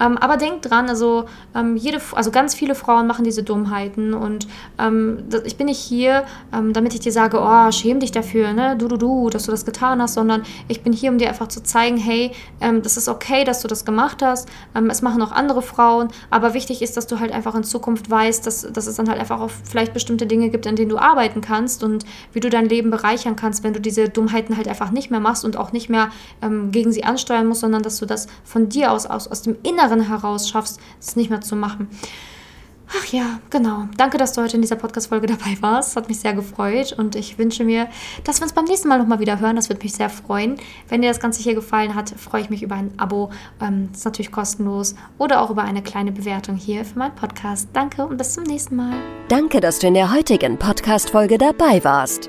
Ähm, 0.00 0.16
aber 0.18 0.36
denk 0.36 0.62
dran, 0.62 0.88
also 0.88 1.26
ähm, 1.54 1.76
jede, 1.76 2.00
also 2.14 2.30
ganz 2.30 2.54
viele 2.54 2.74
Frauen 2.74 3.06
machen 3.06 3.24
diese 3.24 3.42
Dummheiten 3.42 4.14
und 4.14 4.48
ähm, 4.78 5.24
das, 5.28 5.42
ich 5.44 5.56
bin 5.56 5.66
nicht 5.66 5.78
hier, 5.78 6.24
ähm, 6.52 6.72
damit 6.72 6.94
ich 6.94 7.00
dir 7.00 7.12
sage, 7.12 7.38
oh, 7.40 7.70
schäm 7.70 8.00
dich 8.00 8.10
dafür, 8.10 8.52
ne, 8.52 8.76
du, 8.76 8.88
du, 8.88 8.96
du, 8.96 9.30
dass 9.30 9.44
du 9.44 9.50
das 9.50 9.64
getan 9.64 10.00
hast, 10.00 10.14
sondern 10.14 10.42
ich 10.68 10.82
bin 10.82 10.92
hier, 10.92 11.10
um 11.10 11.18
dir 11.18 11.28
einfach 11.28 11.48
zu 11.48 11.62
zeigen, 11.62 11.98
hey, 11.98 12.32
ähm, 12.60 12.82
das 12.82 12.96
ist 12.96 13.08
okay, 13.08 13.44
dass 13.44 13.60
du 13.60 13.68
das 13.68 13.84
gemacht 13.84 14.22
hast. 14.22 14.48
Es 14.88 15.02
machen 15.02 15.20
auch 15.22 15.32
andere 15.32 15.62
Frauen, 15.62 16.08
aber 16.30 16.54
wichtig 16.54 16.82
ist, 16.82 16.96
dass 16.96 17.06
du 17.06 17.20
halt 17.20 17.32
einfach 17.32 17.54
in 17.54 17.64
Zukunft 17.64 18.10
weißt, 18.10 18.46
dass, 18.46 18.62
dass 18.72 18.86
es 18.86 18.96
dann 18.96 19.08
halt 19.08 19.20
einfach 19.20 19.40
auch 19.40 19.50
vielleicht 19.50 19.92
bestimmte 19.92 20.26
Dinge 20.26 20.48
gibt, 20.48 20.66
an 20.66 20.76
denen 20.76 20.88
du 20.88 20.98
arbeiten 20.98 21.40
kannst 21.40 21.84
und 21.84 22.04
wie 22.32 22.40
du 22.40 22.48
dein 22.48 22.68
Leben 22.68 22.90
bereichern 22.90 23.36
kannst, 23.36 23.62
wenn 23.64 23.72
du 23.72 23.80
diese 23.80 24.08
Dummheiten 24.08 24.56
halt 24.56 24.68
einfach 24.68 24.90
nicht 24.90 25.10
mehr 25.10 25.20
machst 25.20 25.44
und 25.44 25.56
auch 25.56 25.72
nicht 25.72 25.88
mehr 25.90 26.10
gegen 26.70 26.92
sie 26.92 27.04
ansteuern 27.04 27.46
musst, 27.46 27.60
sondern 27.60 27.82
dass 27.82 27.98
du 27.98 28.06
das 28.06 28.26
von 28.44 28.68
dir 28.68 28.92
aus, 28.92 29.06
aus, 29.06 29.28
aus 29.28 29.42
dem 29.42 29.56
Inneren 29.62 29.89
Inneren 29.90 30.08
heraus 30.08 30.48
schaffst, 30.48 30.80
es 31.00 31.16
nicht 31.16 31.30
mehr 31.30 31.40
zu 31.40 31.56
machen. 31.56 31.88
Ach 32.92 33.06
ja, 33.06 33.38
genau. 33.50 33.84
Danke, 33.96 34.18
dass 34.18 34.32
du 34.32 34.42
heute 34.42 34.56
in 34.56 34.62
dieser 34.62 34.74
Podcast-Folge 34.74 35.28
dabei 35.28 35.56
warst. 35.60 35.94
Hat 35.94 36.08
mich 36.08 36.18
sehr 36.18 36.34
gefreut 36.34 36.92
und 36.92 37.14
ich 37.14 37.38
wünsche 37.38 37.62
mir, 37.62 37.86
dass 38.24 38.40
wir 38.40 38.42
uns 38.42 38.52
beim 38.52 38.64
nächsten 38.64 38.88
Mal 38.88 38.98
nochmal 38.98 39.20
wieder 39.20 39.38
hören. 39.38 39.54
Das 39.54 39.68
würde 39.68 39.80
mich 39.80 39.92
sehr 39.92 40.10
freuen. 40.10 40.56
Wenn 40.88 41.00
dir 41.00 41.08
das 41.08 41.20
Ganze 41.20 41.40
hier 41.40 41.54
gefallen 41.54 41.94
hat, 41.94 42.10
freue 42.10 42.42
ich 42.42 42.50
mich 42.50 42.64
über 42.64 42.74
ein 42.74 42.90
Abo. 42.96 43.30
Ähm, 43.60 43.90
das 43.92 44.00
ist 44.00 44.04
natürlich 44.06 44.32
kostenlos. 44.32 44.96
Oder 45.18 45.40
auch 45.40 45.50
über 45.50 45.62
eine 45.62 45.82
kleine 45.82 46.10
Bewertung 46.10 46.56
hier 46.56 46.84
für 46.84 46.98
meinen 46.98 47.14
Podcast. 47.14 47.68
Danke 47.74 48.04
und 48.04 48.16
bis 48.16 48.34
zum 48.34 48.42
nächsten 48.42 48.74
Mal. 48.74 48.94
Danke, 49.28 49.60
dass 49.60 49.78
du 49.78 49.86
in 49.86 49.94
der 49.94 50.12
heutigen 50.12 50.58
Podcast-Folge 50.58 51.38
dabei 51.38 51.84
warst. 51.84 52.28